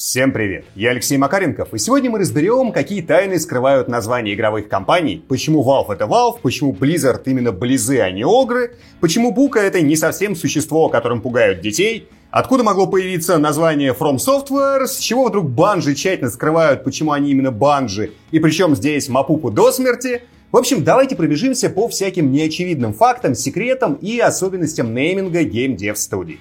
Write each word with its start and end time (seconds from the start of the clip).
Всем 0.00 0.32
привет! 0.32 0.64
Я 0.74 0.92
Алексей 0.92 1.18
Макаренков, 1.18 1.74
и 1.74 1.78
сегодня 1.78 2.10
мы 2.10 2.20
разберем, 2.20 2.72
какие 2.72 3.02
тайны 3.02 3.38
скрывают 3.38 3.86
названия 3.86 4.32
игровых 4.32 4.66
компаний, 4.66 5.22
почему 5.28 5.62
Valve 5.62 5.92
это 5.92 6.06
Valve, 6.06 6.38
почему 6.40 6.72
Blizzard 6.72 7.20
именно 7.26 7.52
Близы, 7.52 8.00
а 8.00 8.10
не 8.10 8.24
Огры, 8.24 8.76
почему 9.02 9.30
Бука 9.30 9.58
это 9.60 9.82
не 9.82 9.96
совсем 9.96 10.34
существо, 10.34 10.88
которым 10.88 11.20
пугают 11.20 11.60
детей, 11.60 12.08
откуда 12.30 12.64
могло 12.64 12.86
появиться 12.86 13.36
название 13.36 13.92
From 13.92 14.16
Software, 14.16 14.86
с 14.86 14.96
чего 14.96 15.26
вдруг 15.26 15.50
банжи 15.50 15.94
тщательно 15.94 16.30
скрывают, 16.30 16.82
почему 16.82 17.12
они 17.12 17.32
именно 17.32 17.50
банжи, 17.50 18.12
и 18.30 18.38
причем 18.38 18.74
здесь 18.74 19.10
Мапупу 19.10 19.50
до 19.50 19.70
смерти. 19.70 20.22
В 20.50 20.56
общем, 20.56 20.82
давайте 20.82 21.14
пробежимся 21.14 21.68
по 21.68 21.88
всяким 21.88 22.32
неочевидным 22.32 22.94
фактам, 22.94 23.34
секретам 23.34 23.98
и 24.00 24.18
особенностям 24.18 24.94
нейминга 24.94 25.42
Dev 25.42 25.96
студий. 25.96 26.40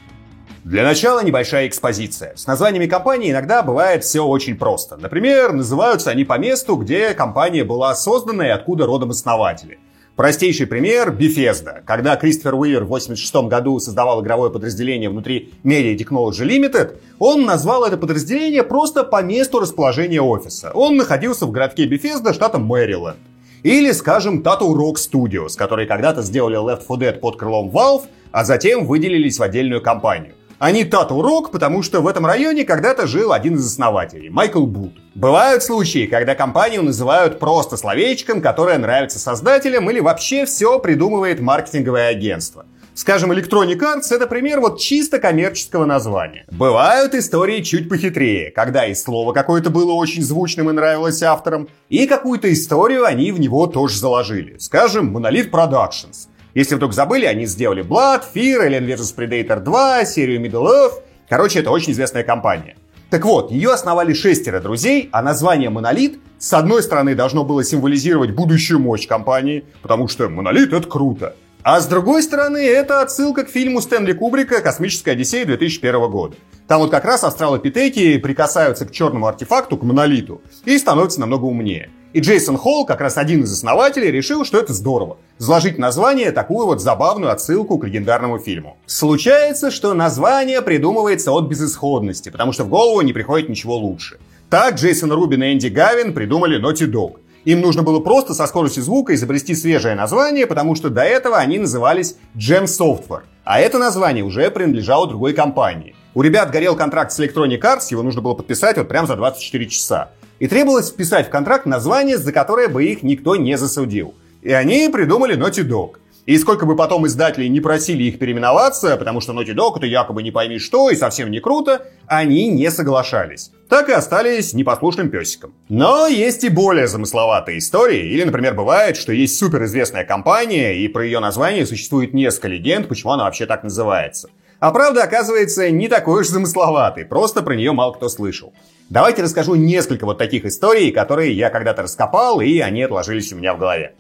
Для 0.70 0.84
начала 0.84 1.24
небольшая 1.24 1.68
экспозиция. 1.68 2.34
С 2.36 2.46
названиями 2.46 2.86
компаний 2.86 3.32
иногда 3.32 3.64
бывает 3.64 4.04
все 4.04 4.24
очень 4.24 4.56
просто. 4.56 4.98
Например, 4.98 5.52
называются 5.52 6.12
они 6.12 6.26
по 6.26 6.38
месту, 6.38 6.76
где 6.76 7.16
компания 7.16 7.64
была 7.64 7.96
создана 7.96 8.46
и 8.46 8.52
откуда 8.52 8.86
родом 8.86 9.10
основатели. 9.10 9.80
Простейший 10.16 10.68
пример– 10.68 11.10
Bethesda. 11.20 11.82
Когда 11.84 12.16
Кристофер 12.18 12.54
Уивер 12.54 12.84
в 12.84 12.94
1986 12.94 13.50
году 13.50 13.80
создавал 13.80 14.22
игровое 14.22 14.52
подразделение 14.52 15.10
внутри 15.10 15.56
Media 15.64 15.98
Technology 15.98 16.46
Limited, 16.46 16.98
он 17.18 17.46
назвал 17.46 17.84
это 17.84 17.98
подразделение 17.98 18.62
просто 18.62 19.04
по 19.04 19.24
месту 19.24 19.60
расположения 19.60 20.22
офиса. 20.22 20.70
Он 20.76 20.98
находился 20.98 21.48
в 21.48 21.52
городке 21.52 21.88
Bethesda, 21.88 22.32
штата 22.32 22.60
Мэриленд. 22.60 23.18
Или, 23.64 23.92
скажем, 23.92 24.44
Tattoo 24.44 24.76
Rock 24.76 24.98
Studios, 24.98 25.58
которые 25.58 25.88
когда-то 25.88 26.22
сделали 26.22 26.60
Left 26.60 26.84
4 26.88 27.10
Dead 27.10 27.20
под 27.20 27.38
крылом 27.38 27.72
Valve, 27.72 28.04
а 28.32 28.46
затем 28.46 28.86
выделились 28.86 29.40
в 29.40 29.42
отдельную 29.42 29.82
компанию. 29.82 30.36
Они 30.60 30.84
Тату 30.84 31.22
Рок, 31.22 31.52
потому 31.52 31.82
что 31.84 32.02
в 32.02 32.08
этом 32.08 32.26
районе 32.26 32.66
когда-то 32.66 33.08
жил 33.08 33.32
один 33.32 33.56
из 33.56 33.66
основателей, 33.66 34.30
Майкл 34.30 34.66
Бут. 34.66 34.92
Бывают 35.16 35.64
случаи, 35.64 36.06
когда 36.06 36.36
компанию 36.36 36.84
называют 36.84 37.40
просто 37.40 37.78
словечком, 37.78 38.42
которое 38.42 38.78
нравится 38.78 39.20
создателям 39.20 39.90
или 39.90 40.02
вообще 40.02 40.46
все 40.46 40.78
придумывает 40.80 41.40
маркетинговое 41.40 42.10
агентство. 42.10 42.66
Скажем, 42.94 43.32
Electronic 43.32 43.80
Arts— 43.80 44.08
это 44.12 44.28
пример 44.28 44.60
вот 44.60 44.82
чисто 44.82 45.20
коммерческого 45.20 45.86
названия. 45.86 46.44
Бывают 46.52 47.16
истории 47.16 47.62
чуть 47.62 47.88
похитрее, 47.88 48.52
когда 48.52 48.86
и 48.86 48.94
слово 48.96 49.32
какое-то 49.32 49.70
было 49.70 49.94
очень 49.94 50.24
звучным 50.24 50.70
и 50.70 50.74
нравилось 50.74 51.24
авторам, 51.24 51.70
и 51.88 52.06
какую-то 52.06 52.52
историю 52.52 53.06
они 53.06 53.32
в 53.32 53.40
него 53.40 53.66
тоже 53.68 53.98
заложили. 53.98 54.58
Скажем, 54.58 55.16
Monolith 55.16 55.50
Productions— 55.50 56.28
если 56.54 56.76
вдруг 56.76 56.94
забыли, 56.94 57.26
они 57.26 57.46
сделали 57.46 57.84
Blood, 57.84 58.24
Fear, 58.34 58.68
Alien 58.68 58.88
vs. 58.88 59.16
Predator 59.16 59.60
2, 59.60 60.06
серию 60.06 60.42
Middle 60.42 60.66
Earth. 60.66 61.02
Короче, 61.28 61.60
это 61.60 61.72
очень 61.72 61.94
известная 61.94 62.24
компания. 62.24 62.76
Так 63.10 63.26
вот, 63.26 63.52
ее 63.52 63.72
основали 63.72 64.14
шестеро 64.14 64.60
друзей, 64.60 65.10
а 65.12 65.22
название 65.22 65.70
«Монолит» 65.70 66.20
с 66.38 66.54
одной 66.54 66.84
стороны 66.84 67.16
должно 67.16 67.44
было 67.44 67.64
символизировать 67.64 68.32
будущую 68.32 68.80
мощь 68.80 69.08
компании, 69.08 69.66
потому 69.82 70.08
что 70.08 70.30
«Монолит»— 70.30 70.74
это 70.74 70.88
круто. 70.88 71.36
А 71.64 71.82
с 71.82 71.88
другой 71.88 72.24
стороны, 72.24 72.58
это 72.58 73.02
отсылка 73.02 73.44
к 73.44 73.50
фильму 73.50 73.82
Стэнли 73.82 74.14
Кубрика 74.14 74.62
«Космическая 74.62 75.12
Одиссея» 75.12 75.46
2001 75.46 76.10
года. 76.10 76.36
Там 76.68 76.80
вот 76.80 76.92
как 76.92 77.04
раз 77.04 77.24
австралопитеки 77.24 78.18
прикасаются 78.20 78.86
к 78.86 78.92
черному 78.92 79.28
артефакту, 79.28 79.76
к 79.76 79.84
монолиту, 79.84 80.42
и 80.66 80.78
становятся 80.78 81.20
намного 81.20 81.46
умнее. 81.46 81.90
И 82.12 82.22
Джейсон 82.22 82.58
Холл, 82.58 82.86
как 82.86 83.02
раз 83.02 83.18
один 83.18 83.44
из 83.44 83.54
основателей, 83.54 84.10
решил, 84.10 84.44
что 84.44 84.58
это 84.58 84.74
здорово. 84.74 85.18
Заложить 85.38 85.78
название 85.78 86.32
такую 86.32 86.66
вот 86.66 86.82
забавную 86.82 87.32
отсылку 87.32 87.78
к 87.78 87.86
легендарному 87.86 88.40
фильму. 88.40 88.78
Случается, 88.88 89.70
что 89.70 89.94
название 89.94 90.64
придумывается 90.64 91.32
от 91.32 91.48
безысходности, 91.48 92.30
потому 92.30 92.52
что 92.52 92.64
в 92.64 92.70
голову 92.70 93.02
не 93.02 93.14
приходит 93.14 93.48
ничего 93.48 93.78
лучше. 93.78 94.18
Так 94.50 94.76
Джейсон 94.76 95.12
Рубин 95.12 95.44
и 95.44 95.54
Энди 95.54 95.68
Гавин 95.68 96.14
придумали 96.14 96.60
Naughty 96.60 96.90
Dog. 96.92 97.18
Им 97.46 97.62
нужно 97.62 97.84
было 97.84 98.00
просто 98.00 98.34
со 98.34 98.48
скоростью 98.48 98.82
звука 98.82 99.14
изобрести 99.14 99.54
свежее 99.54 99.94
название, 99.94 100.48
потому 100.48 100.74
что 100.74 100.90
до 100.90 101.04
этого 101.04 101.38
они 101.38 101.60
назывались 101.60 102.16
Gem 102.36 102.64
Software. 102.64 103.22
А 103.44 103.60
это 103.60 103.78
название 103.78 104.24
уже 104.24 104.50
принадлежало 104.50 105.08
другой 105.08 105.34
компании. 105.34 105.96
У 106.16 106.24
ребят 106.24 106.50
горел 106.50 106.76
контракт 106.76 107.12
с 107.12 107.20
Electronic 107.20 107.62
Arts, 107.62 107.88
его 107.92 108.02
нужно 108.02 108.22
было 108.22 108.34
подписать 108.34 108.78
вот 108.78 108.88
прям 108.88 109.06
за 109.06 109.16
24 109.16 109.68
часа. 109.68 110.10
И 110.40 110.48
требовалось 110.48 110.90
вписать 110.90 111.28
в 111.28 111.30
контракт 111.30 111.66
название, 111.66 112.18
за 112.18 112.32
которое 112.32 112.68
бы 112.68 112.86
их 112.86 113.04
никто 113.04 113.36
не 113.36 113.58
засудил. 113.58 114.14
И 114.42 114.52
они 114.52 114.90
придумали 114.90 115.38
Naughty 115.38 115.68
Dog. 115.68 115.98
И 116.26 116.38
сколько 116.38 116.66
бы 116.66 116.76
потом 116.76 117.08
издатели 117.08 117.48
не 117.48 117.60
просили 117.60 118.04
их 118.04 118.20
переименоваться, 118.20 118.96
потому 118.98 119.20
что 119.20 119.34
Naughty 119.34 119.56
Dog 119.56 119.78
это 119.78 119.88
якобы 119.88 120.22
не 120.22 120.32
пойми 120.32 120.60
что 120.60 120.92
и 120.92 120.96
совсем 120.96 121.32
не 121.32 121.40
круто, 121.40 121.88
они 122.06 122.48
не 122.50 122.70
соглашались. 122.70 123.52
Так 123.68 123.90
и 123.90 123.94
остались 123.94 124.54
непослушным 124.54 125.10
песиком. 125.10 125.54
Но 125.70 126.08
есть 126.08 126.44
и 126.44 126.50
более 126.50 126.88
замысловатые 126.88 127.58
истории. 127.58 128.12
Или, 128.12 128.24
например, 128.24 128.54
бывает, 128.54 128.96
что 128.96 129.12
есть 129.12 129.38
суперизвестная 129.38 130.06
компания, 130.06 130.78
и 130.78 130.88
про 130.88 131.04
ее 131.04 131.20
название 131.20 131.66
существует 131.66 132.14
несколько 132.14 132.48
легенд, 132.48 132.88
почему 132.88 133.14
она 133.14 133.24
вообще 133.24 133.46
так 133.46 133.64
называется. 133.64 134.30
А 134.60 134.72
правда, 134.72 135.04
оказывается, 135.04 135.70
не 135.72 135.88
такой 135.88 136.22
уж 136.22 136.28
замысловатый, 136.28 137.06
просто 137.06 137.42
про 137.42 137.56
нее 137.56 137.72
мало 137.72 137.94
кто 137.94 138.10
слышал. 138.10 138.54
Давайте 138.90 139.24
расскажу 139.24 139.56
несколько 139.56 140.06
вот 140.06 140.18
таких 140.18 140.46
историй, 140.46 140.92
которые 140.92 141.32
я 141.32 141.50
когда-то 141.50 141.84
раскопал, 141.84 142.42
и 142.42 142.60
они 142.60 142.84
отложились 142.84 143.32
у 143.32 143.38
меня 143.38 143.54
в 143.54 143.60
голове. 143.60 143.94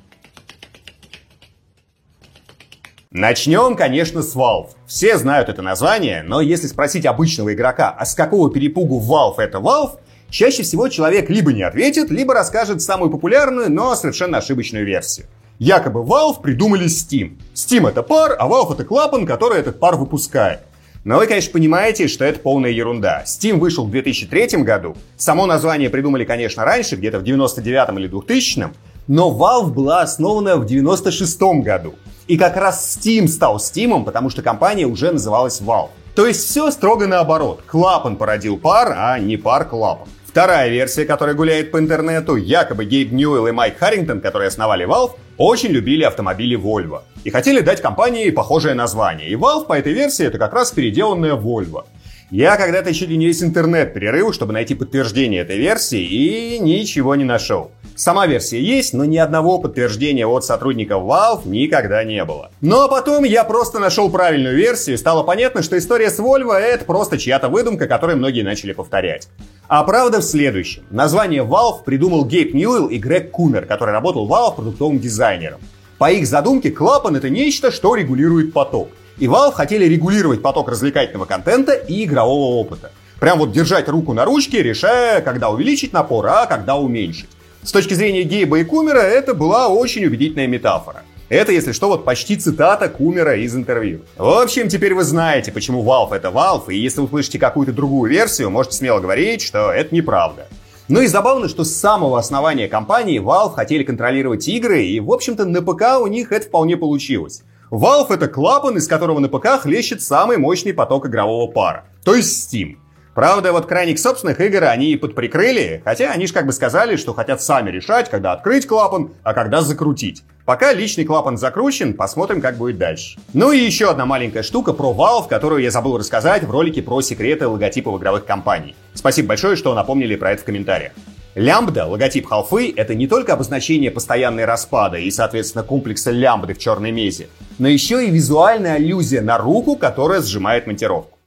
Начнем, 3.11 3.75
конечно, 3.75 4.21
с 4.21 4.35
Valve. 4.35 4.71
Все 4.85 5.17
знают 5.17 5.49
это 5.49 5.61
название, 5.61 6.23
но 6.23 6.41
если 6.41 6.67
спросить 6.67 7.05
обычного 7.05 7.53
игрока, 7.53 7.89
а 7.89 8.05
с 8.05 8.13
какого 8.13 8.51
перепугу 8.51 8.99
Valve 8.99 9.39
это 9.41 9.59
Valve, 9.59 9.99
чаще 10.29 10.63
всего 10.63 10.89
человек 10.89 11.29
либо 11.29 11.53
не 11.53 11.63
ответит, 11.63 12.11
либо 12.11 12.33
расскажет 12.33 12.81
самую 12.81 13.09
популярную, 13.09 13.71
но 13.71 13.95
совершенно 13.95 14.39
ошибочную 14.39 14.85
версию. 14.85 15.27
Якобы 15.59 15.99
Valve 15.99 16.41
придумали 16.41 16.85
Steam. 16.85 17.37
Steam 17.53 17.85
это 17.85 18.01
пар, 18.01 18.33
а 18.39 18.47
Valve 18.47 18.75
это 18.75 18.85
клапан, 18.85 19.25
который 19.25 19.59
этот 19.59 19.77
пар 19.77 19.97
выпускает. 19.97 20.61
Но 21.03 21.17
вы, 21.17 21.27
конечно, 21.27 21.51
понимаете, 21.51 22.07
что 22.07 22.23
это 22.23 22.39
полная 22.39 22.71
ерунда. 22.71 23.23
Steam 23.25 23.57
вышел 23.57 23.85
в 23.85 23.91
2003 23.91 24.63
году. 24.63 24.95
Само 25.17 25.45
название 25.45 25.89
придумали, 25.89 26.23
конечно, 26.23 26.63
раньше, 26.63 26.95
где-то 26.95 27.19
в 27.19 27.23
99 27.23 27.99
или 27.99 28.07
2000 28.07 28.69
но 29.09 29.31
Valve 29.31 29.71
была 29.71 30.01
основана 30.01 30.55
в 30.57 30.65
96 30.67 31.41
году. 31.63 31.95
И 32.27 32.37
как 32.37 32.55
раз 32.55 32.95
Steam 32.95 33.27
стал 33.27 33.57
Steam, 33.57 34.05
потому 34.05 34.29
что 34.29 34.43
компания 34.43 34.85
уже 34.85 35.11
называлась 35.11 35.59
Valve. 35.59 35.89
То 36.15 36.27
есть 36.27 36.47
все 36.47 36.69
строго 36.69 37.07
наоборот. 37.07 37.63
Клапан 37.65 38.17
породил 38.17 38.57
пар, 38.57 38.93
а 38.95 39.17
не 39.17 39.35
пар 39.35 39.67
клапан. 39.67 40.07
Вторая 40.29 40.69
версия, 40.69 41.05
которая 41.05 41.33
гуляет 41.33 41.71
по 41.71 41.79
интернету, 41.79 42.35
якобы 42.35 42.85
Гейб 42.85 43.11
Ньюэлл 43.11 43.47
и 43.47 43.51
Майк 43.51 43.79
Харрингтон, 43.79 44.21
которые 44.21 44.49
основали 44.49 44.85
Valve, 44.85 45.13
очень 45.37 45.69
любили 45.69 46.03
автомобили 46.03 46.55
Volvo. 46.55 47.01
И 47.23 47.31
хотели 47.31 47.61
дать 47.61 47.81
компании 47.81 48.29
похожее 48.29 48.75
название. 48.75 49.27
И 49.27 49.33
Valve 49.33 49.65
по 49.65 49.73
этой 49.73 49.93
версии 49.93 50.23
это 50.23 50.37
как 50.37 50.53
раз 50.53 50.71
переделанная 50.71 51.33
Volvo. 51.33 51.85
Я 52.29 52.57
когда-то 52.57 52.91
ли 52.91 53.17
не 53.17 53.25
весь 53.25 53.41
интернет 53.41 53.91
перерыл, 53.95 54.31
чтобы 54.31 54.53
найти 54.53 54.75
подтверждение 54.75 55.41
этой 55.41 55.57
версии, 55.57 56.03
и 56.03 56.59
ничего 56.59 57.15
не 57.15 57.23
нашел. 57.23 57.71
Сама 57.99 58.27
версия 58.27 58.61
есть, 58.63 58.93
но 58.93 59.03
ни 59.03 59.17
одного 59.17 59.59
подтверждения 59.59 60.25
от 60.25 60.45
сотрудников 60.45 61.03
Valve 61.03 61.45
никогда 61.45 62.01
не 62.05 62.23
было. 62.23 62.49
Но 62.61 62.87
потом 62.87 63.25
я 63.25 63.43
просто 63.43 63.79
нашел 63.79 64.09
правильную 64.09 64.55
версию, 64.55 64.93
и 64.93 64.97
стало 64.97 65.23
понятно, 65.23 65.63
что 65.63 65.77
история 65.77 66.09
с 66.09 66.17
Volvo 66.17 66.53
это 66.53 66.85
просто 66.85 67.17
чья-то 67.17 67.49
выдумка, 67.49 67.87
которую 67.87 68.17
многие 68.17 68.43
начали 68.43 68.71
повторять. 68.71 69.27
А 69.67 69.83
правда 69.83 70.19
в 70.19 70.23
следующем. 70.23 70.83
Название 70.89 71.43
Valve 71.43 71.83
придумал 71.83 72.23
Гейб 72.23 72.53
Ньюэлл 72.53 72.87
и 72.87 72.99
Грег 72.99 73.31
Кумер, 73.31 73.65
который 73.65 73.91
работал 73.91 74.25
в 74.25 74.31
Valve 74.31 74.55
продуктовым 74.55 74.99
дизайнером. 74.99 75.59
По 75.97 76.09
их 76.09 76.25
задумке, 76.25 76.71
клапан 76.71 77.17
это 77.17 77.29
нечто, 77.29 77.69
что 77.69 77.95
регулирует 77.95 78.53
поток. 78.53 78.87
И 79.17 79.25
Valve 79.25 79.51
хотели 79.51 79.83
регулировать 79.83 80.41
поток 80.41 80.69
развлекательного 80.69 81.25
контента 81.25 81.73
и 81.73 82.05
игрового 82.05 82.61
опыта. 82.61 82.91
Прям 83.19 83.39
вот 83.39 83.51
держать 83.51 83.89
руку 83.89 84.13
на 84.13 84.23
ручке, 84.23 84.63
решая, 84.63 85.19
когда 85.19 85.49
увеличить 85.49 85.91
напор, 85.91 86.27
а 86.27 86.45
когда 86.45 86.77
уменьшить. 86.77 87.27
С 87.61 87.73
точки 87.73 87.93
зрения 87.93 88.23
Гейба 88.23 88.59
и 88.59 88.63
Кумера 88.63 88.99
это 88.99 89.33
была 89.33 89.67
очень 89.67 90.05
убедительная 90.05 90.47
метафора. 90.47 91.03
Это, 91.27 91.51
если 91.51 91.73
что, 91.73 91.89
вот 91.89 92.05
почти 92.05 92.37
цитата 92.37 92.87
Кумера 92.87 93.35
из 93.35 93.53
интервью. 93.53 93.99
В 94.17 94.41
общем, 94.41 94.69
теперь 94.69 94.95
вы 94.95 95.03
знаете, 95.03 95.51
почему 95.51 95.83
Valve 95.83 96.15
это 96.15 96.29
Valve, 96.29 96.73
и 96.73 96.77
если 96.77 97.01
услышите 97.01 97.37
какую-то 97.37 97.73
другую 97.73 98.09
версию, 98.09 98.49
можете 98.49 98.77
смело 98.77 98.99
говорить, 98.99 99.41
что 99.41 99.71
это 99.71 99.93
неправда. 99.93 100.47
Ну 100.87 101.01
и 101.01 101.07
забавно, 101.07 101.49
что 101.49 101.65
с 101.65 101.75
самого 101.75 102.17
основания 102.17 102.69
компании 102.69 103.21
Valve 103.21 103.53
хотели 103.53 103.83
контролировать 103.83 104.47
игры, 104.47 104.85
и, 104.85 104.99
в 105.01 105.11
общем-то, 105.11 105.43
на 105.45 105.61
ПК 105.61 105.99
у 106.01 106.07
них 106.07 106.31
это 106.31 106.47
вполне 106.47 106.77
получилось. 106.77 107.43
Valve 107.69 108.13
это 108.13 108.29
клапан, 108.29 108.77
из 108.77 108.87
которого 108.87 109.19
на 109.19 109.27
ПК 109.27 109.59
хлещет 109.61 110.01
самый 110.01 110.37
мощный 110.37 110.73
поток 110.73 111.07
игрового 111.07 111.51
пара, 111.51 111.85
то 112.05 112.15
есть 112.15 112.51
Steam. 112.51 112.77
Правда, 113.15 113.51
вот 113.51 113.65
крайних 113.65 113.99
собственных 113.99 114.39
игр 114.39 114.63
они 114.63 114.95
подприкрыли, 114.95 115.81
хотя 115.83 116.11
они 116.11 116.27
же 116.27 116.33
как 116.33 116.45
бы 116.45 116.53
сказали, 116.53 116.95
что 116.95 117.13
хотят 117.13 117.41
сами 117.41 117.71
решать, 117.71 118.09
когда 118.09 118.33
открыть 118.33 118.67
клапан, 118.67 119.11
а 119.23 119.33
когда 119.33 119.61
закрутить. 119.61 120.23
Пока 120.45 120.73
личный 120.73 121.05
клапан 121.05 121.37
закручен, 121.37 121.93
посмотрим, 121.93 122.41
как 122.41 122.57
будет 122.57 122.77
дальше. 122.77 123.19
Ну 123.33 123.51
и 123.51 123.59
еще 123.59 123.91
одна 123.91 124.05
маленькая 124.05 124.41
штука 124.41 124.73
про 124.73 124.93
Valve, 124.93 125.27
которую 125.27 125.61
я 125.61 125.69
забыл 125.69 125.97
рассказать 125.97 126.43
в 126.43 126.49
ролике 126.49 126.81
про 126.81 127.01
секреты 127.01 127.47
логотипов 127.47 127.99
игровых 127.99 128.25
компаний. 128.25 128.75
Спасибо 128.93 129.29
большое, 129.29 129.55
что 129.55 129.75
напомнили 129.75 130.15
про 130.15 130.31
это 130.31 130.41
в 130.41 130.45
комментариях. 130.45 130.93
Лямбда, 131.35 131.85
логотип 131.85 132.25
халфы, 132.25 132.73
это 132.75 132.95
не 132.95 133.07
только 133.07 133.33
обозначение 133.33 133.91
постоянной 133.91 134.45
распада 134.45 134.97
и, 134.97 135.11
соответственно, 135.11 135.63
комплекса 135.63 136.09
лямбды 136.09 136.55
в 136.55 136.57
черной 136.57 136.91
мезе, 136.91 137.27
но 137.59 137.67
еще 137.67 138.03
и 138.03 138.09
визуальная 138.09 138.75
аллюзия 138.75 139.21
на 139.21 139.37
руку, 139.37 139.75
которая 139.75 140.21
сжимает 140.21 140.65
монтировку. 140.65 141.18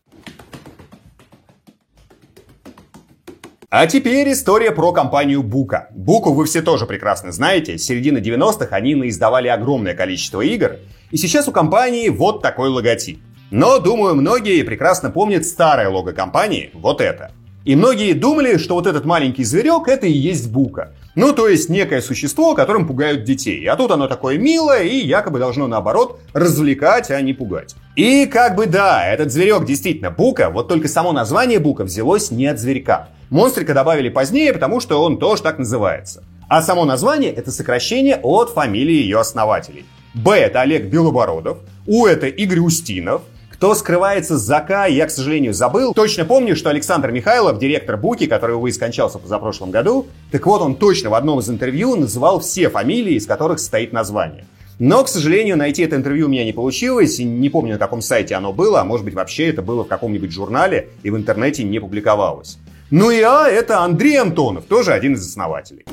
А 3.75 3.87
теперь 3.87 4.31
история 4.31 4.71
про 4.71 4.93
компанию 4.93 5.43
Бука. 5.43 5.89
Буку 5.93 6.35
вы 6.35 6.45
все 6.45 6.61
тоже 6.61 6.85
прекрасно 6.85 7.33
знаете. 7.33 7.79
С 7.79 7.85
середины 7.85 8.19
90-х 8.19 8.67
они 8.77 8.95
наиздавали 8.95 9.49
огромное 9.49 9.95
количество 9.95 10.43
игр. 10.43 10.73
И 11.11 11.17
сейчас 11.17 11.49
у 11.49 11.53
компании 11.53 12.11
вот 12.11 12.43
такой 12.43 12.69
логотип. 12.69 13.23
Но, 13.51 13.79
думаю, 13.79 14.15
многие 14.15 14.63
прекрасно 14.63 15.11
помнят 15.11 15.47
старое 15.47 15.89
лого 15.89 16.13
компании, 16.13 16.69
вот 16.75 17.01
это. 17.01 17.31
И 17.65 17.75
многие 17.75 18.13
думали, 18.13 18.59
что 18.59 18.75
вот 18.75 18.87
этот 18.87 19.07
маленький 19.07 19.43
зверек 19.43 19.89
это 19.89 20.07
и 20.07 20.13
есть 20.13 20.51
Бука. 20.51 20.93
Ну, 21.15 21.35
то 21.35 21.47
есть 21.47 21.69
некое 21.69 22.01
существо, 22.01 22.55
которым 22.55 22.87
пугают 22.87 23.25
детей. 23.25 23.67
А 23.67 23.77
тут 23.77 23.91
оно 23.91 24.09
такое 24.09 24.39
милое 24.39 24.85
и 24.85 24.97
якобы 24.97 25.39
должно, 25.39 25.67
наоборот, 25.67 26.19
развлекать, 26.33 27.11
а 27.11 27.21
не 27.21 27.35
пугать. 27.35 27.75
И 27.97 28.25
как 28.25 28.57
бы 28.57 28.67
да, 28.67 29.07
этот 29.07 29.31
зверек 29.31 29.67
действительно 29.67 30.11
Бука, 30.11 30.49
вот 30.49 30.69
только 30.69 30.89
само 30.89 31.13
название 31.13 31.59
Бука 31.59 31.85
взялось 31.85 32.31
не 32.31 32.47
от 32.47 32.59
зверька. 32.59 33.09
Монстрика 33.29 33.75
добавили 33.75 34.09
позднее, 34.09 34.55
потому 34.55 34.81
что 34.81 35.03
он 35.03 35.19
тоже 35.19 35.43
так 35.43 35.59
называется. 35.59 36.25
А 36.49 36.63
само 36.63 36.87
название— 36.87 37.31
это 37.35 37.51
сокращение 37.51 38.19
от 38.23 38.51
фамилии 38.51 38.95
ее 38.95 39.21
основателей. 39.21 39.85
Б— 40.15 40.33
это 40.37 40.63
Олег 40.63 40.85
Белобородов, 40.85 41.59
У— 41.87 42.07
это 42.07 42.27
Игорь 42.27 42.61
Устинов, 42.61 43.23
кто 43.63 43.77
скрывается 43.77 44.39
за 44.39 44.59
К, 44.59 44.87
я, 44.89 45.07
к 45.07 45.11
сожалению, 45.13 45.55
забыл. 45.55 45.95
Точно 45.95 46.25
помню, 46.25 46.57
что 46.57 46.69
Александр 46.69 47.13
Михайлов, 47.13 47.61
директор 47.61 47.97
Буки, 47.97 48.27
который, 48.27 48.57
увы, 48.57 48.73
скончался 48.73 49.21
позапрошлом 49.21 49.71
году, 49.71 50.09
так 50.33 50.45
вот, 50.47 50.63
он 50.63 50.75
точно 50.75 51.11
в 51.11 51.15
одном 51.15 51.39
из 51.39 51.49
интервью 51.49 51.95
называл 51.95 52.41
все 52.41 52.69
фамилии, 52.69 53.15
из 53.15 53.25
которых 53.25 53.61
состоит 53.61 53.93
название. 53.93 54.47
Но, 54.81 55.05
к 55.05 55.09
сожалению, 55.09 55.57
найти 55.57 55.85
это 55.85 55.95
интервью 55.95 56.27
у 56.27 56.29
меня 56.29 56.45
не 56.45 56.53
получилось, 56.53 57.21
и 57.21 57.25
не 57.25 57.51
помню, 57.51 57.75
на 57.75 57.79
каком 57.79 58.03
сайте 58.03 58.35
оно 58.35 58.53
было, 58.53 58.81
а 58.81 58.85
может 58.85 59.05
быть 59.05 59.15
вообще 59.15 59.51
это 59.51 59.63
было 59.63 59.85
в 59.85 59.87
каком-нибудь 59.87 60.33
журнале 60.33 60.89
и 61.05 61.11
в 61.11 61.17
интернете 61.17 61.63
не 61.63 61.79
публиковалось. 61.79 62.59
Ну 62.91 63.13
и 63.13 63.21
А 63.21 63.49
это 63.49 63.79
Андрей 63.79 64.17
Антонов, 64.17 64.65
тоже 64.65 64.93
один 64.93 65.13
из 65.15 65.25
основателей. 65.25 65.85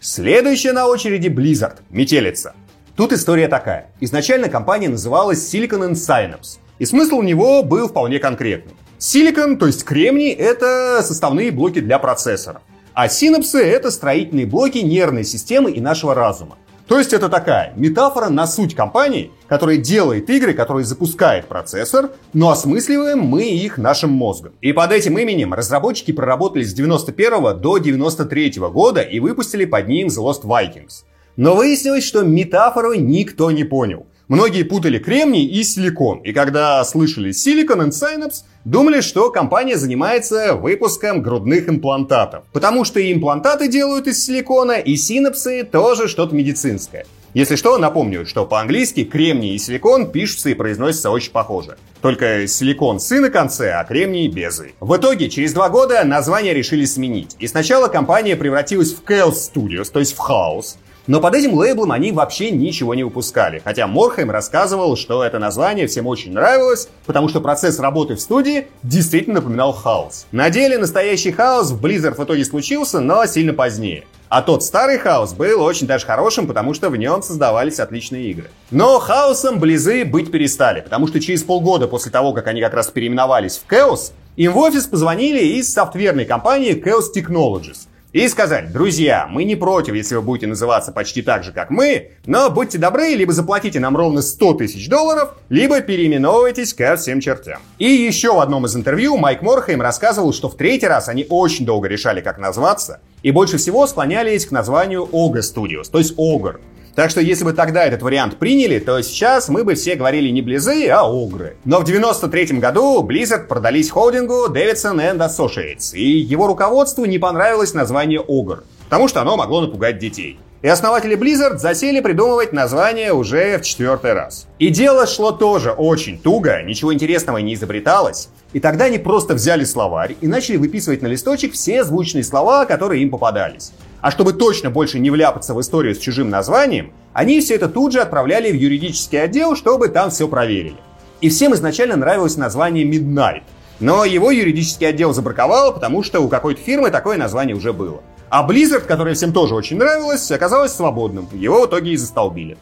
Следующая 0.00 0.72
на 0.72 0.86
очереди 0.86 1.28
Blizzard, 1.28 1.80
метелица. 1.90 2.54
Тут 2.96 3.12
история 3.12 3.46
такая. 3.46 3.90
Изначально 4.00 4.48
компания 4.48 4.88
называлась 4.88 5.54
Silicon 5.54 5.90
and 5.90 5.92
Synapse, 5.92 6.58
и 6.78 6.86
смысл 6.86 7.16
у 7.16 7.22
него 7.22 7.62
был 7.62 7.88
вполне 7.88 8.18
конкретный. 8.18 8.72
Silicon, 8.98 9.58
то 9.58 9.66
есть 9.66 9.84
кремний, 9.84 10.30
это 10.30 11.02
составные 11.02 11.50
блоки 11.50 11.80
для 11.80 11.98
процессора. 11.98 12.62
А 12.94 13.10
синапсы— 13.10 13.62
это 13.62 13.90
строительные 13.90 14.46
блоки 14.46 14.78
нервной 14.78 15.24
системы 15.24 15.72
и 15.72 15.80
нашего 15.82 16.14
разума. 16.14 16.56
То 16.88 16.98
есть 16.98 17.12
это 17.12 17.28
такая 17.28 17.74
метафора 17.76 18.30
на 18.30 18.46
суть 18.46 18.74
компании, 18.74 19.30
которая 19.46 19.76
делает 19.76 20.30
игры, 20.30 20.54
которая 20.54 20.84
запускает 20.84 21.48
процессор, 21.48 22.12
но 22.32 22.48
осмысливаем 22.48 23.18
мы 23.18 23.42
их 23.50 23.76
нашим 23.76 24.10
мозгом. 24.10 24.52
И 24.62 24.72
под 24.72 24.92
этим 24.92 25.18
именем 25.18 25.52
разработчики 25.52 26.12
проработали 26.12 26.64
с 26.64 26.72
91 26.72 27.60
до 27.60 27.76
93 27.76 28.52
года 28.72 29.02
и 29.02 29.20
выпустили 29.20 29.66
под 29.66 29.86
ним 29.86 30.08
The 30.08 30.22
Lost 30.22 30.44
Vikings. 30.44 31.04
Но 31.36 31.54
выяснилось, 31.54 32.04
что 32.04 32.22
метафору 32.22 32.94
никто 32.94 33.50
не 33.50 33.64
понял. 33.64 34.06
Многие 34.28 34.64
путали 34.64 34.98
кремний 34.98 35.46
и 35.46 35.62
силикон, 35.62 36.18
и 36.18 36.32
когда 36.32 36.82
слышали 36.82 37.30
Silicon 37.30 37.86
and 37.86 37.90
Synapse, 37.90 38.42
думали, 38.64 39.00
что 39.00 39.30
компания 39.30 39.76
занимается 39.76 40.54
выпуском 40.54 41.22
грудных 41.22 41.68
имплантатов. 41.68 42.42
Потому 42.52 42.84
что 42.84 42.98
и 42.98 43.12
имплантаты 43.12 43.68
делают 43.68 44.08
из 44.08 44.24
силикона, 44.24 44.78
и 44.78 44.96
синапсы 44.96 45.62
тоже 45.62 46.08
что-то 46.08 46.34
медицинское. 46.34 47.06
Если 47.34 47.54
что, 47.54 47.78
напомню, 47.78 48.26
что 48.26 48.46
по-английски 48.46 49.04
кремний 49.04 49.54
и 49.54 49.58
силикон 49.58 50.10
пишутся 50.10 50.48
и 50.48 50.54
произносятся 50.54 51.10
очень 51.10 51.30
похоже. 51.32 51.76
Только 52.00 52.48
силикон 52.48 52.98
с 52.98 53.12
«и» 53.12 53.20
на 53.20 53.30
конце, 53.30 53.72
а 53.72 53.84
кремний 53.84 54.26
без 54.26 54.58
«и». 54.60 54.74
В 54.80 54.96
итоге, 54.96 55.28
через 55.28 55.52
два 55.52 55.68
года 55.68 56.02
название 56.02 56.54
решили 56.54 56.84
сменить. 56.84 57.36
И 57.38 57.46
сначала 57.46 57.88
компания 57.88 58.36
превратилась 58.36 58.94
в 58.94 59.04
Chaos 59.04 59.34
Studios, 59.34 59.90
то 59.92 60.00
есть 60.00 60.14
в 60.14 60.18
хаос. 60.18 60.78
Но 61.06 61.20
под 61.20 61.36
этим 61.36 61.54
лейблом 61.54 61.92
они 61.92 62.10
вообще 62.10 62.50
ничего 62.50 62.94
не 62.94 63.04
выпускали. 63.04 63.62
Хотя 63.64 63.86
Морхайм 63.86 64.30
рассказывал, 64.30 64.96
что 64.96 65.22
это 65.22 65.38
название 65.38 65.86
всем 65.86 66.06
очень 66.06 66.32
нравилось, 66.32 66.88
потому 67.06 67.28
что 67.28 67.40
процесс 67.40 67.78
работы 67.78 68.16
в 68.16 68.20
студии 68.20 68.66
действительно 68.82 69.36
напоминал 69.36 69.72
хаос. 69.72 70.26
На 70.32 70.50
деле 70.50 70.78
настоящий 70.78 71.30
хаос 71.30 71.70
в 71.70 71.84
Blizzard 71.84 72.16
в 72.16 72.24
итоге 72.24 72.44
случился, 72.44 73.00
но 73.00 73.24
сильно 73.26 73.52
позднее. 73.52 74.04
А 74.28 74.42
тот 74.42 74.64
старый 74.64 74.98
хаос 74.98 75.34
был 75.34 75.62
очень 75.62 75.86
даже 75.86 76.04
хорошим, 76.04 76.48
потому 76.48 76.74
что 76.74 76.90
в 76.90 76.96
нем 76.96 77.22
создавались 77.22 77.78
отличные 77.78 78.30
игры. 78.30 78.50
Но 78.72 78.98
хаосом 78.98 79.60
Близы 79.60 80.04
быть 80.04 80.32
перестали, 80.32 80.80
потому 80.80 81.06
что 81.06 81.20
через 81.20 81.44
полгода 81.44 81.86
после 81.86 82.10
того, 82.10 82.32
как 82.32 82.48
они 82.48 82.60
как 82.60 82.74
раз 82.74 82.88
переименовались 82.88 83.62
в 83.64 83.72
Chaos, 83.72 84.10
им 84.34 84.52
в 84.52 84.58
офис 84.58 84.86
позвонили 84.86 85.38
из 85.38 85.72
софтверной 85.72 86.24
компании 86.24 86.74
Chaos 86.74 87.04
Technologies– 87.14 87.86
и 88.16 88.28
сказать, 88.28 88.72
друзья, 88.72 89.26
мы 89.30 89.44
не 89.44 89.56
против, 89.56 89.92
если 89.92 90.14
вы 90.14 90.22
будете 90.22 90.46
называться 90.46 90.90
почти 90.90 91.20
так 91.20 91.44
же, 91.44 91.52
как 91.52 91.68
мы, 91.68 92.12
но 92.24 92.48
будьте 92.48 92.78
добры, 92.78 93.10
либо 93.10 93.34
заплатите 93.34 93.78
нам 93.78 93.94
ровно 93.94 94.22
100 94.22 94.54
тысяч 94.54 94.88
долларов, 94.88 95.34
либо 95.50 95.82
переименовывайтесь 95.82 96.72
ко 96.72 96.96
всем 96.96 97.20
чертям. 97.20 97.60
И 97.76 97.84
еще 97.84 98.32
в 98.32 98.40
одном 98.40 98.64
из 98.64 98.74
интервью 98.74 99.18
Майк 99.18 99.42
Морхейм 99.42 99.82
рассказывал, 99.82 100.32
что 100.32 100.48
в 100.48 100.56
третий 100.56 100.86
раз 100.86 101.10
они 101.10 101.26
очень 101.28 101.66
долго 101.66 101.88
решали, 101.88 102.22
как 102.22 102.38
назваться, 102.38 103.00
и 103.22 103.32
больше 103.32 103.58
всего 103.58 103.86
склонялись 103.86 104.46
к 104.46 104.50
названию 104.50 105.06
Ога 105.12 105.40
Studios, 105.40 105.90
то 105.92 105.98
есть 105.98 106.14
Огр. 106.16 106.58
Так 106.96 107.10
что 107.10 107.20
если 107.20 107.44
бы 107.44 107.52
тогда 107.52 107.84
этот 107.84 108.00
вариант 108.00 108.38
приняли, 108.38 108.78
то 108.78 109.00
сейчас 109.02 109.50
мы 109.50 109.64
бы 109.64 109.74
все 109.74 109.96
говорили 109.96 110.30
не 110.30 110.40
Близы, 110.40 110.88
а 110.88 111.02
Огры. 111.02 111.58
Но 111.66 111.80
в 111.80 111.84
93 111.84 112.58
году 112.58 113.06
Blizzard 113.06 113.48
продались 113.48 113.90
холдингу 113.90 114.46
Davidson 114.48 114.96
and 114.96 115.18
Associates, 115.18 115.94
и 115.94 116.02
его 116.02 116.46
руководству 116.46 117.04
не 117.04 117.18
понравилось 117.18 117.74
название 117.74 118.24
Огр, 118.26 118.64
потому 118.84 119.08
что 119.08 119.20
оно 119.20 119.36
могло 119.36 119.60
напугать 119.60 119.98
детей. 119.98 120.38
И 120.66 120.68
основатели 120.68 121.16
Blizzard 121.16 121.58
засели 121.58 122.00
придумывать 122.00 122.52
название 122.52 123.12
уже 123.12 123.56
в 123.58 123.62
четвертый 123.62 124.14
раз. 124.14 124.48
И 124.58 124.70
дело 124.70 125.06
шло 125.06 125.30
тоже 125.30 125.70
очень 125.70 126.18
туго, 126.18 126.60
ничего 126.60 126.92
интересного 126.92 127.38
не 127.38 127.54
изобреталось. 127.54 128.30
И 128.52 128.58
тогда 128.58 128.86
они 128.86 128.98
просто 128.98 129.34
взяли 129.34 129.62
словарь 129.62 130.16
и 130.20 130.26
начали 130.26 130.56
выписывать 130.56 131.02
на 131.02 131.06
листочек 131.06 131.52
все 131.52 131.84
звучные 131.84 132.24
слова, 132.24 132.64
которые 132.64 133.00
им 133.04 133.10
попадались. 133.10 133.70
А 134.00 134.10
чтобы 134.10 134.32
точно 134.32 134.70
больше 134.70 134.98
не 134.98 135.10
вляпаться 135.10 135.54
в 135.54 135.60
историю 135.60 135.94
с 135.94 135.98
чужим 135.98 136.30
названием, 136.30 136.92
они 137.12 137.38
все 137.38 137.54
это 137.54 137.68
тут 137.68 137.92
же 137.92 138.00
отправляли 138.00 138.50
в 138.50 138.56
юридический 138.56 139.22
отдел, 139.22 139.54
чтобы 139.54 139.86
там 139.86 140.10
все 140.10 140.26
проверили. 140.26 140.78
И 141.20 141.28
всем 141.28 141.54
изначально 141.54 141.94
нравилось 141.94 142.36
название 142.36 142.84
Midnight. 142.84 143.42
Но 143.78 144.04
его 144.04 144.32
юридический 144.32 144.88
отдел 144.88 145.14
забраковал, 145.14 145.72
потому 145.72 146.02
что 146.02 146.18
у 146.18 146.28
какой-то 146.28 146.60
фирмы 146.60 146.90
такое 146.90 147.18
название 147.18 147.54
уже 147.54 147.72
было. 147.72 148.02
А 148.28 148.48
Blizzard, 148.48 148.86
который 148.86 149.14
всем 149.14 149.32
тоже 149.32 149.54
очень 149.54 149.76
нравилось, 149.76 150.30
оказалось 150.30 150.72
свободным. 150.72 151.28
Его 151.32 151.62
в 151.62 151.66
итоге 151.66 151.92
и 151.92 151.96
застолбили. 151.96 152.58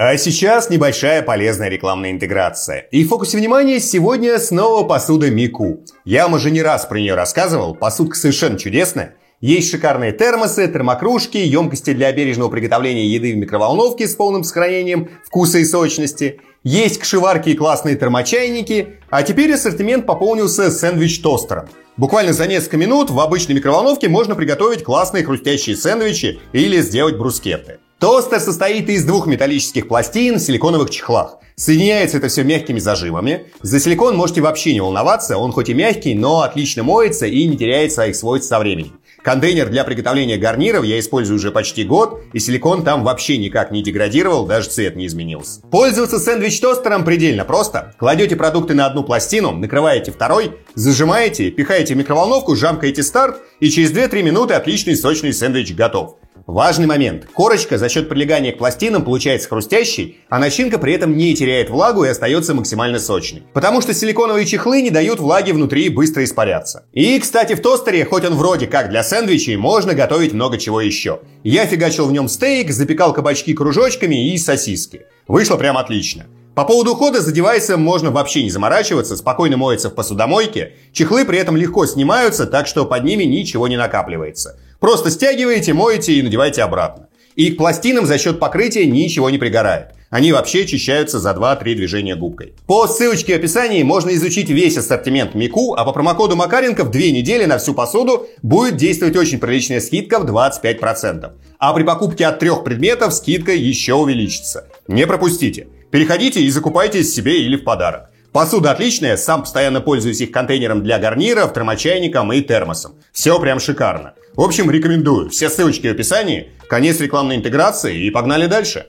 А 0.00 0.16
сейчас 0.16 0.70
небольшая 0.70 1.22
полезная 1.22 1.68
рекламная 1.68 2.12
интеграция. 2.12 2.86
И 2.92 3.04
в 3.04 3.08
фокусе 3.08 3.36
внимания 3.36 3.80
сегодня 3.80 4.38
снова 4.38 4.86
посуда 4.86 5.28
Мику. 5.28 5.80
Я 6.04 6.24
вам 6.24 6.34
уже 6.34 6.52
не 6.52 6.62
раз 6.62 6.86
про 6.86 6.98
нее 6.98 7.16
рассказывал, 7.16 7.74
посудка 7.74 8.16
совершенно 8.16 8.56
чудесная. 8.56 9.16
Есть 9.40 9.70
шикарные 9.70 10.10
термосы, 10.10 10.66
термокружки, 10.66 11.38
емкости 11.38 11.92
для 11.92 12.10
бережного 12.10 12.50
приготовления 12.50 13.06
еды 13.06 13.34
в 13.34 13.36
микроволновке 13.36 14.08
с 14.08 14.16
полным 14.16 14.42
сохранением 14.42 15.10
вкуса 15.24 15.58
и 15.58 15.64
сочности. 15.64 16.40
Есть 16.64 16.98
кшеварки 16.98 17.50
и 17.50 17.54
классные 17.54 17.94
термочайники. 17.94 18.98
А 19.10 19.22
теперь 19.22 19.54
ассортимент 19.54 20.06
пополнился 20.06 20.72
сэндвич-тостером. 20.72 21.68
Буквально 21.96 22.32
за 22.32 22.48
несколько 22.48 22.78
минут 22.78 23.10
в 23.10 23.20
обычной 23.20 23.54
микроволновке 23.54 24.08
можно 24.08 24.34
приготовить 24.34 24.82
классные 24.82 25.24
хрустящие 25.24 25.76
сэндвичи 25.76 26.40
или 26.52 26.80
сделать 26.80 27.16
брускетты. 27.16 27.78
Тостер 28.00 28.40
состоит 28.40 28.88
из 28.88 29.04
двух 29.04 29.28
металлических 29.28 29.86
пластин 29.86 30.36
в 30.36 30.40
силиконовых 30.40 30.90
чехлах. 30.90 31.38
Соединяется 31.54 32.18
это 32.18 32.28
все 32.28 32.44
мягкими 32.44 32.78
зажимами. 32.78 33.46
За 33.62 33.78
силикон 33.80 34.16
можете 34.16 34.40
вообще 34.40 34.72
не 34.72 34.80
волноваться, 34.80 35.36
он 35.38 35.50
хоть 35.50 35.68
и 35.68 35.74
мягкий, 35.74 36.14
но 36.14 36.42
отлично 36.42 36.84
моется 36.84 37.26
и 37.26 37.46
не 37.46 37.56
теряет 37.56 37.92
своих 37.92 38.14
свойств 38.14 38.48
со 38.48 38.60
временем. 38.60 39.00
Контейнер 39.28 39.68
для 39.68 39.84
приготовления 39.84 40.38
гарниров 40.38 40.86
я 40.86 40.98
использую 40.98 41.36
уже 41.36 41.50
почти 41.50 41.84
год, 41.84 42.22
и 42.32 42.38
силикон 42.38 42.82
там 42.82 43.04
вообще 43.04 43.36
никак 43.36 43.70
не 43.70 43.82
деградировал, 43.82 44.46
даже 44.46 44.70
цвет 44.70 44.96
не 44.96 45.06
изменился. 45.06 45.60
Пользоваться 45.70 46.18
сэндвич-тостером 46.18 47.04
предельно 47.04 47.44
просто. 47.44 47.92
Кладете 47.98 48.36
продукты 48.36 48.72
на 48.72 48.86
одну 48.86 49.04
пластину, 49.04 49.52
накрываете 49.52 50.12
второй, 50.12 50.52
зажимаете, 50.74 51.50
пихаете 51.50 51.92
в 51.92 51.98
микроволновку, 51.98 52.56
жамкаете 52.56 53.02
старт, 53.02 53.36
и 53.60 53.68
через 53.68 53.92
2-3 53.92 54.22
минуты 54.22 54.54
отличный 54.54 54.96
сочный 54.96 55.34
сэндвич 55.34 55.74
готов. 55.74 56.16
Важный 56.48 56.86
момент. 56.86 57.26
Корочка 57.34 57.76
за 57.76 57.90
счет 57.90 58.08
прилегания 58.08 58.52
к 58.52 58.56
пластинам 58.56 59.04
получается 59.04 59.50
хрустящей, 59.50 60.20
а 60.30 60.38
начинка 60.38 60.78
при 60.78 60.94
этом 60.94 61.14
не 61.14 61.34
теряет 61.34 61.68
влагу 61.68 62.04
и 62.04 62.08
остается 62.08 62.54
максимально 62.54 62.98
сочной. 62.98 63.42
Потому 63.52 63.82
что 63.82 63.92
силиконовые 63.92 64.46
чехлы 64.46 64.80
не 64.80 64.88
дают 64.88 65.20
влаге 65.20 65.52
внутри 65.52 65.90
быстро 65.90 66.24
испаряться. 66.24 66.86
И, 66.94 67.18
кстати, 67.18 67.54
в 67.54 67.60
тостере, 67.60 68.06
хоть 68.06 68.24
он 68.24 68.34
вроде 68.34 68.66
как 68.66 68.88
для 68.88 69.02
сэндвичей, 69.02 69.56
можно 69.56 69.92
готовить 69.92 70.32
много 70.32 70.56
чего 70.56 70.80
еще. 70.80 71.20
Я 71.44 71.66
фигачил 71.66 72.06
в 72.06 72.12
нем 72.12 72.28
стейк, 72.28 72.70
запекал 72.70 73.12
кабачки 73.12 73.52
кружочками 73.52 74.32
и 74.32 74.38
сосиски. 74.38 75.02
Вышло 75.26 75.58
прям 75.58 75.76
отлично. 75.76 76.28
По 76.54 76.64
поводу 76.64 76.94
ухода 76.94 77.20
за 77.20 77.30
девайсом 77.30 77.82
можно 77.82 78.10
вообще 78.10 78.42
не 78.42 78.50
заморачиваться, 78.50 79.16
спокойно 79.16 79.58
моется 79.58 79.90
в 79.90 79.94
посудомойке. 79.94 80.72
Чехлы 80.92 81.24
при 81.24 81.38
этом 81.38 81.56
легко 81.56 81.84
снимаются, 81.84 82.46
так 82.46 82.66
что 82.66 82.86
под 82.86 83.04
ними 83.04 83.24
ничего 83.24 83.68
не 83.68 83.76
накапливается. 83.76 84.58
Просто 84.80 85.10
стягиваете, 85.10 85.72
моете 85.72 86.12
и 86.14 86.22
надеваете 86.22 86.62
обратно. 86.62 87.08
И 87.34 87.50
к 87.50 87.56
пластинам 87.56 88.06
за 88.06 88.18
счет 88.18 88.38
покрытия 88.40 88.86
ничего 88.86 89.30
не 89.30 89.38
пригорает. 89.38 89.88
Они 90.10 90.32
вообще 90.32 90.62
очищаются 90.62 91.18
за 91.18 91.30
2-3 91.30 91.74
движения 91.74 92.16
губкой. 92.16 92.54
По 92.66 92.86
ссылочке 92.88 93.34
в 93.34 93.36
описании 93.38 93.82
можно 93.82 94.14
изучить 94.14 94.48
весь 94.48 94.76
ассортимент 94.78 95.34
Мику, 95.34 95.74
а 95.74 95.84
по 95.84 95.92
промокоду 95.92 96.34
Макаренко 96.34 96.84
в 96.84 96.90
2 96.90 97.00
недели 97.00 97.44
на 97.44 97.58
всю 97.58 97.74
посуду 97.74 98.26
будет 98.42 98.76
действовать 98.76 99.16
очень 99.16 99.38
приличная 99.38 99.80
скидка 99.80 100.18
в 100.18 100.24
25%. 100.24 101.30
А 101.58 101.74
при 101.74 101.82
покупке 101.82 102.26
от 102.26 102.38
трех 102.38 102.64
предметов 102.64 103.12
скидка 103.12 103.52
еще 103.52 103.94
увеличится. 103.94 104.68
Не 104.86 105.06
пропустите. 105.06 105.68
Переходите 105.90 106.40
и 106.40 106.50
закупайте 106.50 107.04
себе 107.04 107.42
или 107.42 107.56
в 107.56 107.64
подарок. 107.64 108.10
Посуда 108.32 108.72
отличная, 108.72 109.16
сам 109.16 109.42
постоянно 109.42 109.80
пользуюсь 109.80 110.20
их 110.20 110.30
контейнером 110.30 110.82
для 110.82 110.98
гарниров, 110.98 111.52
термочайником 111.52 112.32
и 112.32 112.42
термосом. 112.42 112.96
Все 113.12 113.40
прям 113.40 113.58
шикарно. 113.58 114.14
В 114.34 114.42
общем, 114.42 114.70
рекомендую. 114.70 115.30
Все 115.30 115.48
ссылочки 115.48 115.86
в 115.86 115.92
описании. 115.92 116.50
Конец 116.68 117.00
рекламной 117.00 117.36
интеграции 117.36 118.04
и 118.04 118.10
погнали 118.10 118.46
дальше. 118.46 118.88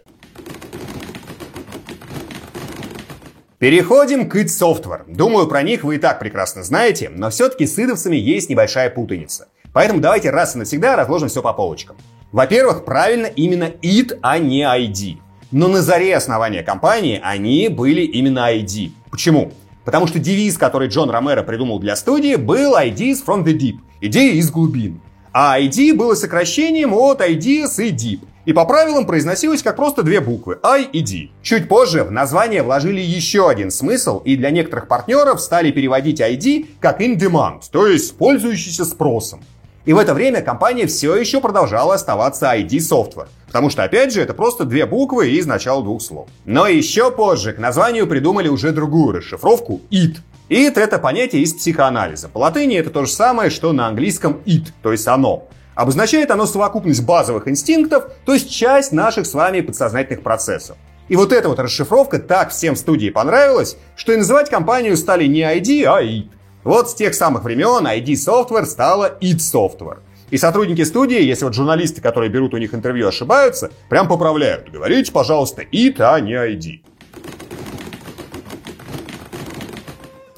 Переходим 3.60 4.30
к 4.30 4.36
id 4.36 4.46
Software. 4.46 5.04
Думаю, 5.08 5.48
про 5.48 5.64
них 5.64 5.84
вы 5.84 5.96
и 5.96 6.00
так 6.00 6.20
прекрасно 6.20 6.64
знаете, 6.64 7.10
но 7.10 7.30
все-таки 7.30 7.66
с 7.66 7.78
идовцами 7.80 8.16
есть 8.16 8.50
небольшая 8.50 8.90
путаница. 8.90 9.48
Поэтому 9.74 10.00
давайте 10.00 10.30
раз 10.30 10.56
и 10.56 10.60
навсегда 10.60 10.96
разложим 10.96 11.30
все 11.30 11.42
по 11.42 11.54
полочкам. 11.54 11.98
Во-первых, 12.32 12.86
правильно 12.86 13.26
именно 13.26 13.66
id, 13.82 14.18
а 14.22 14.38
не 14.38 14.62
ID. 14.62 15.18
Но 15.52 15.68
на 15.68 15.82
заре 15.82 16.16
основания 16.16 16.62
компании 16.62 17.20
они 17.24 17.70
были 17.70 18.02
именно 18.02 18.52
ID. 18.54 18.92
Почему? 19.10 19.52
Потому 19.84 20.06
что 20.06 20.20
девиз, 20.20 20.58
который 20.58 20.90
Джон 20.90 21.10
Ромеро 21.10 21.42
придумал 21.42 21.80
для 21.80 21.96
студии, 21.96 22.36
был 22.36 22.78
Ideas 22.78 23.26
from 23.26 23.44
the 23.44 23.58
Deep. 23.58 23.78
Идеи 24.02 24.36
из 24.36 24.52
глубин. 24.52 25.02
А 25.34 25.60
ID 25.60 25.96
было 25.96 26.14
сокращением 26.14 26.94
от 26.94 27.22
Ideas 27.22 27.84
и 27.84 27.92
Deep. 27.92 28.20
И 28.46 28.54
по 28.54 28.66
правилам 28.66 29.06
произносилось 29.06 29.62
как 29.62 29.76
просто 29.76 30.04
две 30.04 30.22
буквы 30.22 30.60
I 30.64 30.84
и 30.84 31.02
D. 31.02 31.30
Чуть 31.44 31.68
позже 31.68 32.04
в 32.04 32.12
название 32.12 32.64
вложили 32.64 33.02
еще 33.02 33.50
один 33.50 33.70
смысл, 33.70 34.22
и 34.26 34.36
для 34.36 34.50
некоторых 34.50 34.88
партнеров 34.88 35.42
стали 35.42 35.72
переводить 35.72 36.22
ID 36.22 36.68
как 36.80 37.02
in 37.02 37.18
demand, 37.18 37.62
то 37.72 37.86
есть 37.86 38.18
пользующийся 38.18 38.86
спросом. 38.86 39.42
И 39.86 39.94
в 39.94 39.98
это 39.98 40.14
время 40.14 40.42
компания 40.42 40.88
все 40.88 41.16
еще 41.16 41.42
продолжала 41.42 41.96
оставаться 41.96 42.48
ID 42.48 42.78
Software. 42.78 43.28
Потому 43.50 43.72
что, 43.72 43.84
опять 43.84 44.14
же, 44.14 44.22
это 44.22 44.36
просто 44.36 44.64
две 44.64 44.86
буквы 44.86 45.32
из 45.32 45.48
начала 45.48 45.82
двух 45.82 46.04
слов. 46.04 46.30
Но 46.46 46.68
еще 46.68 47.10
позже 47.10 47.52
к 47.52 47.58
названию 47.58 48.06
придумали 48.06 48.48
уже 48.48 48.72
другую 48.72 49.18
расшифровку 49.18 49.82
IT. 49.90 50.18
IT— 50.52 50.74
это 50.76 51.00
понятие 51.00 51.42
из 51.42 51.56
психоанализа. 51.56 52.30
По 52.30 52.38
латыни 52.38 52.78
это 52.78 52.92
то 52.92 53.06
же 53.06 53.12
самое, 53.12 53.50
что 53.50 53.74
на 53.74 53.88
английском 53.88 54.42
it, 54.46 54.68
то 54.84 54.92
есть 54.92 55.08
оно. 55.08 55.48
Обозначает 55.74 56.30
оно 56.30 56.46
совокупность 56.46 57.04
базовых 57.04 57.48
инстинктов, 57.48 58.12
то 58.24 58.36
есть 58.36 58.52
часть 58.52 58.92
наших 58.92 59.26
с 59.26 59.34
вами 59.34 59.62
подсознательных 59.62 60.22
процессов. 60.22 60.78
И 61.08 61.16
вот 61.16 61.34
эта 61.34 61.50
вот 61.50 61.58
расшифровка 61.58 62.20
так 62.20 62.52
всем 62.52 62.76
в 62.76 62.78
студии 62.78 63.10
понравилась, 63.10 63.78
что 63.96 64.14
и 64.14 64.18
называть 64.18 64.52
компанию 64.52 64.96
стали 64.96 65.26
не 65.26 65.42
ID, 65.42 65.86
а 65.86 66.04
IT. 66.04 66.30
Вот 66.64 66.92
с 66.92 66.94
тех 66.94 67.16
самых 67.16 67.44
времен 67.44 67.88
ID 67.88 68.14
Software 68.14 68.66
стала 68.66 69.18
id 69.22 69.38
Software. 69.38 70.00
И 70.32 70.38
сотрудники 70.38 70.84
студии, 70.84 71.22
если 71.22 71.46
вот 71.46 71.54
журналисты, 71.56 72.02
которые 72.02 72.30
берут 72.30 72.54
у 72.54 72.58
них 72.58 72.74
интервью, 72.74 73.08
ошибаются, 73.08 73.72
прям 73.90 74.08
поправляют. 74.08 74.70
Говорите, 74.70 75.12
пожалуйста, 75.12 75.64
id, 75.64 76.00
а 76.00 76.20
не 76.20 76.34
ID. 76.34 76.82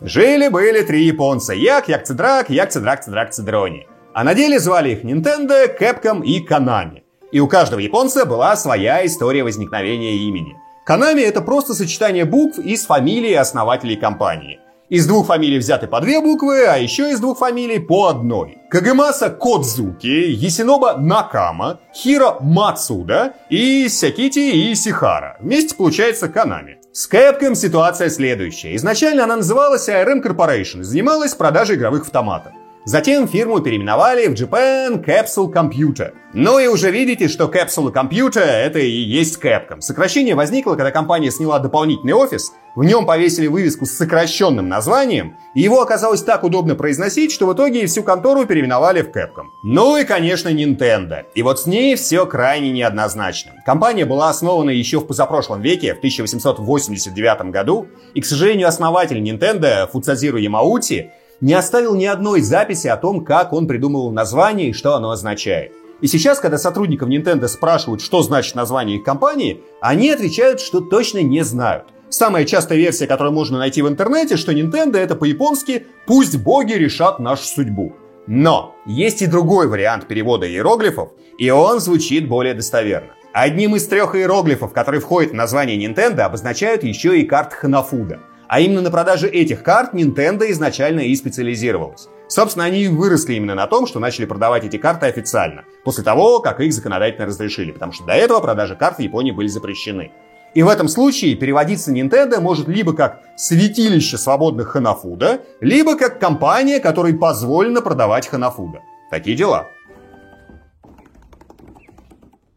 Жили-были 0.02 0.82
три 0.82 1.04
японца. 1.04 1.54
Як, 1.54 1.88
Як 1.90 2.08
Цедрак, 2.08 2.50
Як 2.50 2.72
Цедрак, 2.72 3.04
Цедрак 3.04 3.34
Цедрони. 3.34 3.86
А 4.14 4.24
на 4.24 4.34
деле 4.34 4.60
звали 4.60 4.90
их 4.90 5.04
Nintendo, 5.04 5.68
Capcom 5.80 6.24
и 6.24 6.46
Konami. 6.46 7.04
И 7.32 7.40
у 7.40 7.48
каждого 7.48 7.80
японца 7.80 8.26
была 8.26 8.56
своя 8.56 9.06
история 9.06 9.44
возникновения 9.44 10.16
имени. 10.16 10.56
Konami 10.88 11.22
это 11.22 11.42
просто 11.42 11.76
сочетание 11.76 12.26
букв 12.26 12.58
из 12.58 12.86
фамилии 12.86 13.34
основателей 13.34 13.96
компании. 13.96 14.60
Из 14.92 15.08
двух 15.08 15.28
фамилий 15.28 15.58
взяты 15.58 15.88
по 15.88 16.02
две 16.02 16.20
буквы, 16.20 16.66
а 16.66 16.76
еще 16.76 17.12
из 17.12 17.22
двух 17.22 17.38
фамилий 17.38 17.80
по 17.80 18.08
одной. 18.08 18.58
Кагемаса 18.70 19.30
Кодзуки, 19.30 20.06
Есиноба 20.06 20.98
Накама, 20.98 21.80
Хиро 21.96 22.40
Мацуда 22.42 23.36
и 23.50 23.88
Сякити 23.88 24.74
Исихара. 24.74 25.38
Вместе 25.40 25.76
получается 25.76 26.28
Канами. 26.28 26.80
С 26.92 27.10
Capcom 27.10 27.56
ситуация 27.56 28.10
следующая. 28.10 28.76
Изначально 28.76 29.24
она 29.24 29.38
называлась 29.38 29.88
ARM 29.88 30.22
Corporation 30.22 30.84
занималась 30.84 31.36
продажей 31.36 31.78
игровых 31.78 32.02
автоматов. 32.02 32.52
Затем 32.84 33.28
фирму 33.28 33.60
переименовали 33.60 34.28
в 34.28 34.34
Japan 34.34 35.06
Capsule 35.06 35.54
Computer. 35.54 36.14
Ну 36.34 36.58
и 36.58 36.66
уже 36.66 36.90
видите, 36.90 37.28
что 37.28 37.46
Capsule 37.46 37.94
Computer 37.94 38.42
это 38.42 38.80
и 38.80 38.90
есть 38.90 39.40
Capcom. 39.40 39.82
Сокращение 39.82 40.34
возникло, 40.34 40.74
когда 40.74 40.90
компания 40.90 41.30
сняла 41.30 41.60
дополнительный 41.60 42.14
офис, 42.14 42.54
в 42.76 42.84
нем 42.84 43.06
повесили 43.06 43.46
вывеску 43.48 43.86
с 43.86 43.92
сокращенным 43.92 44.68
названием, 44.68 45.36
и 45.54 45.62
его 45.62 45.82
оказалось 45.82 46.24
так 46.24 46.44
удобно 46.44 46.74
произносить, 46.74 47.32
что 47.32 47.46
в 47.46 47.54
итоге 47.54 47.86
всю 47.86 48.02
контору 48.02 48.46
переименовали 48.46 49.02
в 49.02 49.10
Capcom. 49.10 49.48
Ну 49.64 49.98
и, 49.98 50.06
конечно, 50.06 50.50
Nintendo. 50.50 51.26
И 51.36 51.44
вот 51.44 51.60
с 51.60 51.66
ней 51.68 51.96
все 51.96 52.26
крайне 52.26 52.72
неоднозначно. 52.72 53.52
Компания 53.64 54.06
была 54.06 54.30
основана 54.30 54.72
еще 54.72 55.02
в 55.02 55.06
позапрошлом 55.06 55.62
веке, 55.62 55.94
в 55.94 55.98
1889 55.98 57.52
году, 57.52 57.88
и, 58.16 58.22
к 58.22 58.26
сожалению, 58.26 58.70
основатель 58.70 59.22
Nintendo 59.22 59.88
Фуцазиру 59.92 60.38
Ямаути 60.38 61.12
не 61.42 61.54
оставил 61.54 61.96
ни 61.96 62.06
одной 62.06 62.42
записи 62.42 62.88
о 62.88 62.98
том, 62.98 63.26
как 63.26 63.52
он 63.52 63.68
придумывал 63.68 64.12
название 64.12 64.70
и 64.70 64.74
что 64.74 64.96
оно 64.96 65.10
означает. 65.10 65.74
И 66.00 66.08
сейчас, 66.08 66.40
когда 66.40 66.58
сотрудников 66.58 67.10
Nintendo 67.10 67.48
спрашивают, 67.48 68.02
что 68.02 68.22
значит 68.22 68.56
название 68.56 68.98
их 68.98 69.04
компании, 69.04 69.62
они 69.82 70.10
отвечают, 70.10 70.60
что 70.60 70.80
точно 70.80 71.22
не 71.22 71.44
знают. 71.44 71.86
Самая 72.10 72.46
частая 72.46 72.78
версия, 72.78 73.08
которую 73.08 73.34
можно 73.34 73.58
найти 73.58 73.82
в 73.82 73.88
интернете, 73.88 74.36
что 74.38 74.52
Nintendo 74.52 74.98
это 74.98 75.16
по-японски 75.16 75.86
«пусть 76.06 76.38
боги 76.38 76.74
решат 76.74 77.20
нашу 77.20 77.44
судьбу». 77.44 77.94
Но 78.28 78.76
есть 78.86 79.22
и 79.22 79.28
другой 79.28 79.68
вариант 79.68 80.08
перевода 80.08 80.48
иероглифов, 80.48 81.10
и 81.38 81.50
он 81.50 81.80
звучит 81.80 82.28
более 82.28 82.54
достоверно. 82.54 83.14
Одним 83.34 83.76
из 83.76 83.88
трех 83.88 84.16
иероглифов, 84.16 84.74
которые 84.74 85.02
входят 85.02 85.32
в 85.32 85.36
название 85.36 85.78
Nintendo, 85.78 86.22
обозначают 86.22 86.84
еще 86.84 87.20
и 87.20 87.26
карт 87.26 87.54
Ханафуда– 87.54 88.20
а 88.52 88.60
именно 88.60 88.82
на 88.82 88.92
продаже 88.92 89.30
этих 89.30 89.64
карт 89.64 89.94
Nintendo 89.94 90.52
изначально 90.52 91.00
и 91.00 91.16
специализировалась. 91.16 92.10
Собственно, 92.28 92.66
они 92.66 92.90
выросли 92.90 93.36
именно 93.36 93.56
на 93.56 93.66
том, 93.66 93.88
что 93.88 94.00
начали 94.00 94.26
продавать 94.26 94.66
эти 94.66 94.76
карты 94.76 95.06
официально, 95.06 95.64
после 95.86 96.04
того, 96.04 96.40
как 96.40 96.60
их 96.60 96.74
законодательно 96.74 97.28
разрешили, 97.28 97.72
потому 97.72 97.94
что 97.94 98.04
до 98.04 98.12
этого 98.12 98.42
продажи 98.42 98.76
карт 98.76 98.98
в 98.98 99.00
Японии 99.00 99.32
были 99.32 99.48
запрещены. 99.48 100.12
И 100.54 100.64
в 100.64 100.68
этом 100.68 100.90
случае 100.90 101.36
переводиться 101.36 101.94
Nintendo 101.94 102.42
может 102.42 102.68
либо 102.68 102.92
как 102.92 103.22
святилище 103.38 104.18
свободных 104.18 104.68
ханафуда, 104.68 105.44
либо 105.62 105.96
как 105.96 106.20
компания, 106.20 106.82
которой 106.82 107.14
позволено 107.14 107.82
продавать 107.82 108.28
ханафуда. 108.28 108.82
Такие 109.12 109.38
дела. 109.38 109.70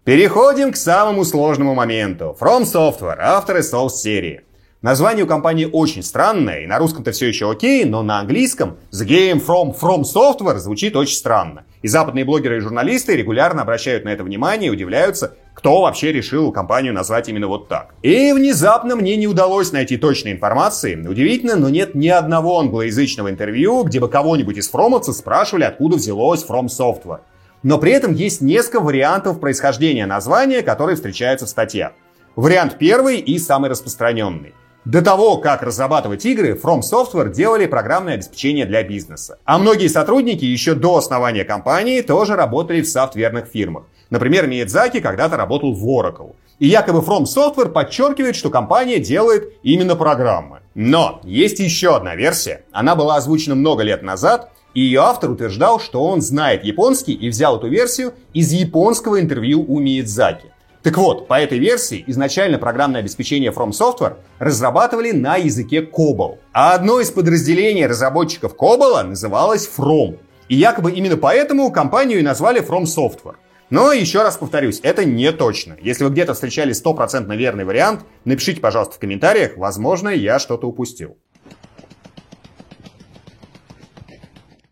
Переходим 0.03 0.73
к 0.73 0.77
самому 0.77 1.25
сложному 1.25 1.73
моменту. 1.77 2.37
From 2.41 2.63
Software, 2.63 3.19
авторы 3.21 3.61
Souls 3.61 3.91
серии. 3.91 4.43
Название 4.85 5.25
у 5.25 5.27
компании 5.27 5.67
очень 5.73 6.03
странное, 6.03 6.61
и 6.61 6.67
на 6.67 6.77
русском-то 6.77 7.11
все 7.13 7.27
еще 7.27 7.51
окей, 7.51 7.87
но 7.87 8.03
на 8.03 8.19
английском 8.19 8.77
The 8.93 9.07
Game 9.07 9.43
From 9.43 9.75
From 9.75 10.03
Software 10.03 10.59
звучит 10.59 10.95
очень 10.95 11.17
странно. 11.17 11.65
И 11.81 11.89
западные 11.89 12.27
блогеры 12.27 12.59
и 12.59 12.61
журналисты 12.61 13.17
регулярно 13.17 13.63
обращают 13.63 14.05
на 14.05 14.11
это 14.11 14.25
внимание 14.25 14.69
и 14.69 14.71
удивляются, 14.71 15.39
кто 15.55 15.81
вообще 15.81 16.13
решил 16.13 16.53
компанию 16.53 16.93
назвать 16.93 17.31
именно 17.31 17.47
вот 17.47 17.67
так. 17.67 17.95
И 18.03 18.35
внезапно 18.35 18.95
мне 18.95 19.17
не 19.17 19.27
удалось 19.27 19.73
найти 19.73 19.97
точной 19.97 20.33
информации. 20.33 20.95
Удивительно, 20.97 21.57
но 21.57 21.71
нет 21.71 21.95
ни 21.95 22.09
одного 22.09 22.61
англоязычного 22.61 23.31
интервью, 23.31 23.85
где 23.85 24.01
бы 24.01 24.11
кого-нибудь 24.11 24.59
из 24.59 24.69
фромовцев 24.69 25.15
спрашивали, 25.15 25.65
откуда 25.65 25.97
взялось 25.97 26.45
From 26.47 26.67
Software. 26.67 27.21
Но 27.63 27.79
при 27.79 27.93
этом 27.93 28.13
есть 28.13 28.43
несколько 28.43 28.81
вариантов 28.81 29.41
происхождения 29.41 30.05
названия, 30.05 30.61
которые 30.61 30.97
встречаются 30.97 31.47
в 31.47 31.49
статьях. 31.49 31.93
Вариант 32.37 32.77
первый 32.79 33.21
и 33.21 33.39
самый 33.39 33.71
распространенный. 33.71 34.53
До 34.85 35.01
того, 35.01 35.39
как 35.39 35.63
разрабатывать 35.63 36.27
игры, 36.27 36.61
From 36.63 36.81
Software 36.81 37.33
делали 37.33 37.65
программное 37.65 38.15
обеспечение 38.15 38.67
для 38.67 38.83
бизнеса. 38.83 39.39
А 39.47 39.59
многие 39.59 39.89
сотрудники 39.89 40.45
еще 40.45 40.75
до 40.75 40.99
основания 40.99 41.45
компании 41.45 42.03
тоже 42.03 42.37
работали 42.37 42.83
в 42.83 42.89
софтверных 42.89 43.47
фирмах. 43.47 43.85
Например, 44.11 44.47
Миядзаки 44.47 45.01
когда-то 45.01 45.39
работал 45.39 45.73
в 45.73 45.89
Oracle. 45.89 46.35
И 46.59 46.67
якобы 46.67 46.99
From 46.99 47.23
Software 47.25 47.71
подчеркивает, 47.71 48.37
что 48.37 48.51
компания 48.51 48.99
делает 48.99 49.55
именно 49.63 49.97
программы. 49.97 50.59
Но 50.75 51.21
есть 51.25 51.61
еще 51.61 51.97
одна 51.97 52.15
версия. 52.15 52.65
Она 52.71 52.95
была 52.95 53.17
озвучена 53.17 53.55
много 53.55 53.83
лет 53.83 54.03
назад, 54.03 54.51
и 54.75 54.81
ее 54.81 55.01
автор 55.01 55.31
утверждал, 55.31 55.81
что 55.81 56.05
он 56.05 56.21
знает 56.21 56.63
японский 56.63 57.15
и 57.15 57.31
взял 57.31 57.57
эту 57.57 57.69
версию 57.69 58.13
из 58.35 58.53
японского 58.53 59.19
интервью 59.19 59.65
у 59.67 59.79
Миядзаки. 59.79 60.54
Так 60.85 60.99
вот, 60.99 61.29
по 61.29 61.41
этой 61.41 61.59
версии 61.59 62.05
изначально 62.09 62.59
программное 62.59 63.01
обеспечение 63.01 63.51
From 63.51 63.71
Software 63.71 64.19
разрабатывали 64.39 65.13
на 65.13 65.37
языке 65.37 65.81
COBOL. 65.81 66.41
А 66.53 66.75
одно 66.75 67.01
из 67.01 67.11
подразделений 67.11 67.87
разработчиков 67.87 68.55
COBOL 68.55 69.03
называлось 69.03 69.67
From. 69.67 70.19
И 70.49 70.57
якобы 70.57 70.93
именно 70.93 71.17
поэтому 71.17 71.73
компанию 71.73 72.19
и 72.19 72.23
назвали 72.23 72.61
From 72.61 72.83
Software. 72.83 73.37
Но 73.71 73.95
еще 73.95 74.23
раз 74.23 74.37
повторюсь, 74.37 74.81
это 74.83 75.07
не 75.07 75.33
точно. 75.33 75.79
Если 75.81 76.05
вы 76.05 76.11
где-то 76.11 76.35
встречали 76.35 76.75
стопроцентно 76.75 77.33
верный 77.33 77.65
вариант, 77.65 78.03
напишите, 78.27 78.61
пожалуйста, 78.61 78.97
в 78.97 78.99
комментариях, 78.99 79.57
возможно, 79.57 80.11
я 80.11 80.39
что-то 80.39 80.67
упустил. 80.67 81.17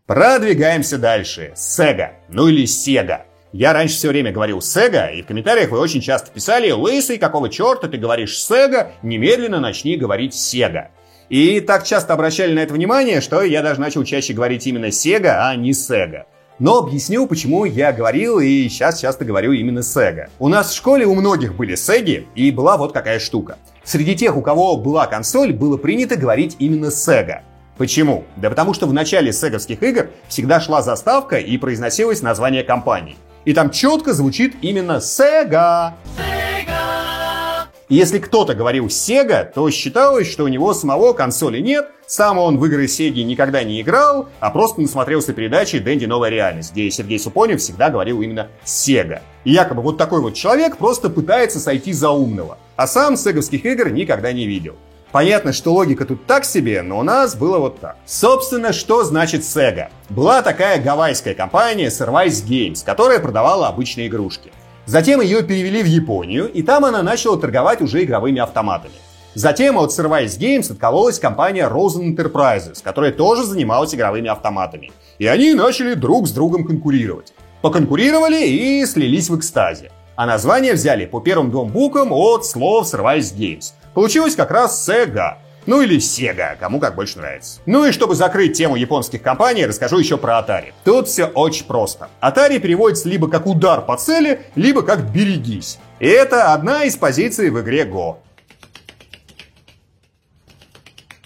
Продвигаемся 0.05 0.99
дальше. 0.99 1.53
Sega, 1.55 2.17
ну 2.29 2.47
или 2.49 2.65
Sega. 2.65 3.32
Я 3.53 3.71
раньше 3.71 3.93
все 3.93 4.07
время 4.07 4.31
говорил 4.31 4.59
Sega, 4.59 5.13
и 5.13 5.21
в 5.21 5.27
комментариях 5.27 5.69
вы 5.69 5.77
очень 5.79 6.01
часто 6.01 6.31
писали 6.31 6.71
«Лысый, 6.71 7.19
какого 7.19 7.49
черта 7.49 7.87
ты 7.87 7.97
говоришь 7.97 8.35
Sega? 8.35 8.87
Немедленно 9.03 9.59
начни 9.59 9.95
говорить 9.95 10.33
Sega». 10.33 10.87
И 11.29 11.59
так 11.59 11.83
часто 11.83 12.13
обращали 12.13 12.51
на 12.55 12.61
это 12.61 12.73
внимание, 12.73 13.21
что 13.21 13.43
я 13.43 13.61
даже 13.61 13.79
начал 13.79 14.03
чаще 14.05 14.33
говорить 14.33 14.65
именно 14.65 14.87
Sega, 14.87 15.35
а 15.37 15.55
не 15.55 15.69
Sega. 15.69 16.23
Но 16.57 16.79
объясню, 16.79 17.27
почему 17.27 17.65
я 17.65 17.93
говорил 17.93 18.39
и 18.39 18.67
сейчас 18.69 18.99
часто 18.99 19.23
говорю 19.23 19.51
именно 19.51 19.79
Sega. 19.79 20.29
У 20.39 20.47
нас 20.47 20.71
в 20.71 20.75
школе 20.75 21.05
у 21.05 21.13
многих 21.13 21.55
были 21.55 21.75
Sega, 21.75 22.25
и 22.33 22.49
была 22.49 22.75
вот 22.77 22.91
какая 22.91 23.19
штука. 23.19 23.57
Среди 23.83 24.15
тех, 24.15 24.35
у 24.35 24.41
кого 24.41 24.77
была 24.77 25.05
консоль, 25.05 25.53
было 25.53 25.77
принято 25.77 26.15
говорить 26.15 26.55
именно 26.57 26.87
Sega. 26.87 27.41
Почему? 27.77 28.23
Да 28.35 28.49
потому 28.49 28.73
что 28.73 28.87
в 28.87 28.93
начале 28.93 29.31
сеговских 29.31 29.81
игр 29.83 30.09
всегда 30.27 30.59
шла 30.59 30.81
заставка 30.81 31.37
и 31.37 31.57
произносилось 31.57 32.21
название 32.21 32.63
компании. 32.63 33.17
И 33.45 33.53
там 33.53 33.71
четко 33.71 34.13
звучит 34.13 34.55
именно 34.61 34.97
Sega. 34.97 35.93
Sega. 36.17 37.67
если 37.89 38.19
кто-то 38.19 38.55
говорил 38.55 38.87
Sega, 38.87 39.51
то 39.53 39.69
считалось, 39.69 40.31
что 40.31 40.45
у 40.45 40.47
него 40.47 40.73
самого 40.73 41.13
консоли 41.13 41.59
нет, 41.59 41.89
сам 42.07 42.37
он 42.37 42.57
в 42.57 42.65
игры 42.65 42.85
Sega 42.85 43.23
никогда 43.23 43.63
не 43.63 43.81
играл, 43.81 44.29
а 44.39 44.49
просто 44.49 44.81
насмотрелся 44.81 45.33
передачи 45.33 45.79
«Дэнди. 45.79 46.05
Новая 46.05 46.29
реальность», 46.29 46.71
где 46.71 46.89
Сергей 46.89 47.19
Супонев 47.19 47.59
всегда 47.59 47.89
говорил 47.89 48.21
именно 48.21 48.47
Sega. 48.65 49.21
И 49.43 49.51
якобы 49.51 49.81
вот 49.81 49.97
такой 49.97 50.21
вот 50.21 50.33
человек 50.33 50.77
просто 50.77 51.09
пытается 51.09 51.59
сойти 51.59 51.93
за 51.93 52.09
умного, 52.11 52.57
а 52.75 52.87
сам 52.87 53.17
сеговских 53.17 53.65
игр 53.65 53.89
никогда 53.89 54.31
не 54.31 54.47
видел. 54.47 54.75
Понятно, 55.13 55.53
что 55.53 55.73
логика 55.73 56.05
тут 56.05 56.25
так 56.25 56.43
себе, 56.43 56.81
но 56.81 56.97
у 56.97 57.03
нас 57.03 57.35
было 57.35 57.59
вот 57.59 57.79
так. 57.79 57.97
Собственно, 58.03 58.73
что 58.73 59.03
значит 59.03 59.41
Sega? 59.41 59.89
Была 60.09 60.41
такая 60.41 60.81
гавайская 60.81 61.35
компания 61.35 61.89
Survice 61.89 62.43
Games, 62.43 62.83
которая 62.83 63.19
продавала 63.19 63.67
обычные 63.67 64.07
игрушки. 64.07 64.51
Затем 64.87 65.21
ее 65.21 65.43
перевели 65.43 65.83
в 65.83 65.85
Японию, 65.85 66.51
и 66.51 66.63
там 66.63 66.83
она 66.83 67.03
начала 67.03 67.39
торговать 67.39 67.79
уже 67.79 68.03
игровыми 68.03 68.41
автоматами. 68.41 68.95
Затем 69.35 69.77
от 69.77 69.91
Survice 69.91 70.39
Games 70.39 70.71
откололась 70.71 71.19
компания 71.19 71.69
Rosen 71.69 72.15
Enterprises, 72.15 72.81
которая 72.83 73.11
тоже 73.11 73.43
занималась 73.43 73.93
игровыми 73.93 74.29
автоматами. 74.29 74.91
И 75.19 75.27
они 75.27 75.53
начали 75.53 75.93
друг 75.93 76.27
с 76.27 76.31
другом 76.31 76.65
конкурировать. 76.65 77.35
Поконкурировали 77.61 78.47
и 78.47 78.83
слились 78.87 79.29
в 79.29 79.37
экстазе. 79.37 79.91
А 80.15 80.25
название 80.25 80.73
взяли 80.73 81.05
по 81.05 81.19
первым 81.19 81.51
двум 81.51 81.69
буквам 81.69 82.11
от 82.11 82.45
слов 82.45 82.93
Survice 82.93 83.35
Games– 83.35 83.73
Получилось 83.93 84.35
как 84.35 84.49
раз 84.49 84.89
Sega. 84.89 85.35
Ну 85.65 85.81
или 85.81 85.97
Sega, 85.97 86.57
кому 86.59 86.79
как 86.79 86.95
больше 86.95 87.19
нравится. 87.19 87.61
Ну 87.65 87.85
и 87.85 87.91
чтобы 87.91 88.15
закрыть 88.15 88.57
тему 88.57 88.75
японских 88.75 89.21
компаний, 89.21 89.65
расскажу 89.65 89.99
еще 89.99 90.17
про 90.17 90.39
Atari. 90.39 90.73
Тут 90.83 91.07
все 91.07 91.25
очень 91.27 91.65
просто. 91.65 92.09
Atari 92.19 92.59
переводится 92.59 93.07
либо 93.07 93.29
как 93.29 93.45
удар 93.45 93.85
по 93.85 93.95
цели, 93.95 94.41
либо 94.55 94.81
как 94.81 95.11
берегись. 95.11 95.77
И 95.99 96.07
это 96.07 96.53
одна 96.53 96.83
из 96.85 96.97
позиций 96.97 97.49
в 97.49 97.61
игре 97.61 97.85
Go. 97.85 98.17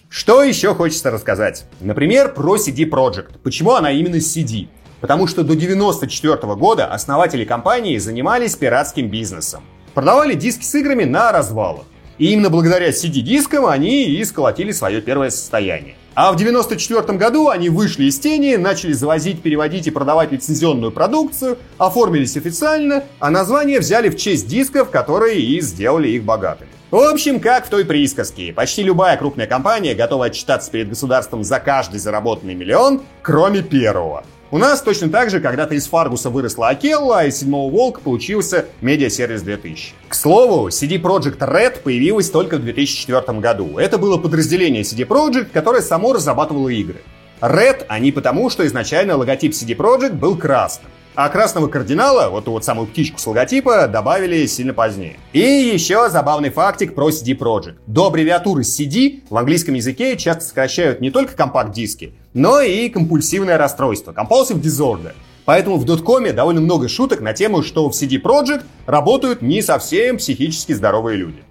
Что 0.09 0.43
еще 0.43 0.75
хочется 0.75 1.09
рассказать? 1.09 1.65
Например, 1.79 2.33
про 2.33 2.57
CD 2.57 2.83
Projekt. 2.89 3.39
Почему 3.43 3.71
она 3.71 3.91
именно 3.91 4.17
CD? 4.17 4.67
Потому 5.01 5.27
что 5.27 5.43
до 5.43 5.53
1994 5.53 6.55
года 6.55 6.87
основатели 6.87 7.45
компании 7.45 7.97
занимались 7.97 8.55
пиратским 8.55 9.09
бизнесом. 9.09 9.63
Продавали 9.93 10.33
диски 10.33 10.63
с 10.63 10.75
играми 10.75 11.03
на 11.03 11.31
развалах. 11.31 11.85
И 12.17 12.31
именно 12.31 12.49
благодаря 12.49 12.89
CD-дискам 12.89 13.65
они 13.65 14.05
и 14.05 14.23
сколотили 14.25 14.71
свое 14.71 15.01
первое 15.01 15.29
состояние. 15.29 15.95
А 16.15 16.31
в 16.31 16.35
94 16.35 17.15
году 17.15 17.49
они 17.49 17.69
вышли 17.69 18.05
из 18.05 18.17
тени, 18.17 18.55
начали 18.55 18.93
завозить, 18.93 19.43
переводить 19.43 19.85
и 19.85 19.91
продавать 19.91 20.31
лицензионную 20.31 20.91
продукцию, 20.91 21.59
оформились 21.77 22.35
официально, 22.35 23.03
а 23.19 23.29
название 23.29 23.79
взяли 23.79 24.09
в 24.09 24.17
честь 24.17 24.47
дисков, 24.47 24.89
которые 24.89 25.39
и 25.39 25.61
сделали 25.61 26.09
их 26.09 26.23
богатыми. 26.23 26.71
В 26.89 26.95
общем, 26.95 27.41
как 27.41 27.65
в 27.65 27.69
той 27.69 27.83
присказке, 27.83 28.53
почти 28.53 28.81
любая 28.81 29.17
крупная 29.17 29.45
компания 29.45 29.93
готова 29.93 30.27
отчитаться 30.27 30.71
перед 30.71 30.87
государством 30.87 31.43
за 31.43 31.59
каждый 31.59 31.99
заработанный 31.99 32.55
миллион, 32.55 33.01
кроме 33.21 33.61
первого. 33.61 34.23
У 34.51 34.57
нас 34.57 34.81
точно 34.81 35.09
так 35.09 35.29
же 35.29 35.41
когда-то 35.41 35.75
из 35.75 35.85
Фаргуса 35.87 36.29
выросла 36.29 36.69
Акелла, 36.69 37.19
а 37.19 37.23
из 37.25 37.39
Седьмого 37.39 37.69
Волка 37.69 37.99
получился 37.99 38.67
Медиасервис 38.79 39.41
2000. 39.41 39.95
К 40.07 40.15
слову, 40.15 40.69
CD 40.69 40.97
Projekt 40.97 41.39
Red 41.39 41.81
появилась 41.81 42.29
только 42.29 42.55
в 42.55 42.61
2004 42.61 43.39
году. 43.39 43.77
Это 43.77 43.97
было 43.97 44.17
подразделение 44.17 44.83
CD 44.83 45.05
Projekt, 45.05 45.49
которое 45.51 45.81
само 45.81 46.13
разрабатывало 46.13 46.69
игры. 46.69 47.01
Red 47.41 47.83
они 47.89 48.13
потому, 48.13 48.49
что 48.49 48.65
изначально 48.65 49.17
логотип 49.17 49.51
CD 49.51 49.75
Projekt 49.75 50.13
был 50.13 50.37
красным. 50.37 50.89
А 51.17 51.29
красного 51.29 51.67
кардинала, 51.67 52.29
вот 52.29 52.45
ту 52.45 52.51
вот 52.51 52.63
самую 52.63 52.85
птичку 52.85 53.17
с 53.19 53.25
логотипа, 53.25 53.87
добавили 53.87 54.45
сильно 54.45 54.71
позднее. 54.71 55.17
И 55.33 55.39
еще 55.39 56.11
забавный 56.11 56.51
фактик 56.51 56.93
про 56.93 57.09
CD 57.09 57.35
Projekt. 57.35 57.77
До 57.87 58.05
аббревиатуры 58.05 58.61
CD 58.61 59.23
в 59.27 59.35
английском 59.35 59.73
языке 59.73 60.15
часто 60.15 60.43
сокращают 60.43 61.01
не 61.01 61.09
только 61.09 61.33
компакт-диски, 61.35 62.13
но 62.35 62.61
и 62.61 62.87
компульсивное 62.89 63.57
расстройство, 63.57 64.11
compulsive 64.11 64.61
disorder. 64.61 65.13
Поэтому 65.45 65.77
в 65.77 65.85
доткоме 65.85 66.33
довольно 66.33 66.61
много 66.61 66.87
шуток 66.87 67.21
на 67.21 67.33
тему, 67.33 67.63
что 67.63 67.89
в 67.89 67.93
CD 67.93 68.21
Projekt 68.21 68.65
работают 68.85 69.41
не 69.41 69.63
совсем 69.63 70.17
психически 70.17 70.73
здоровые 70.73 71.17
люди. 71.17 71.46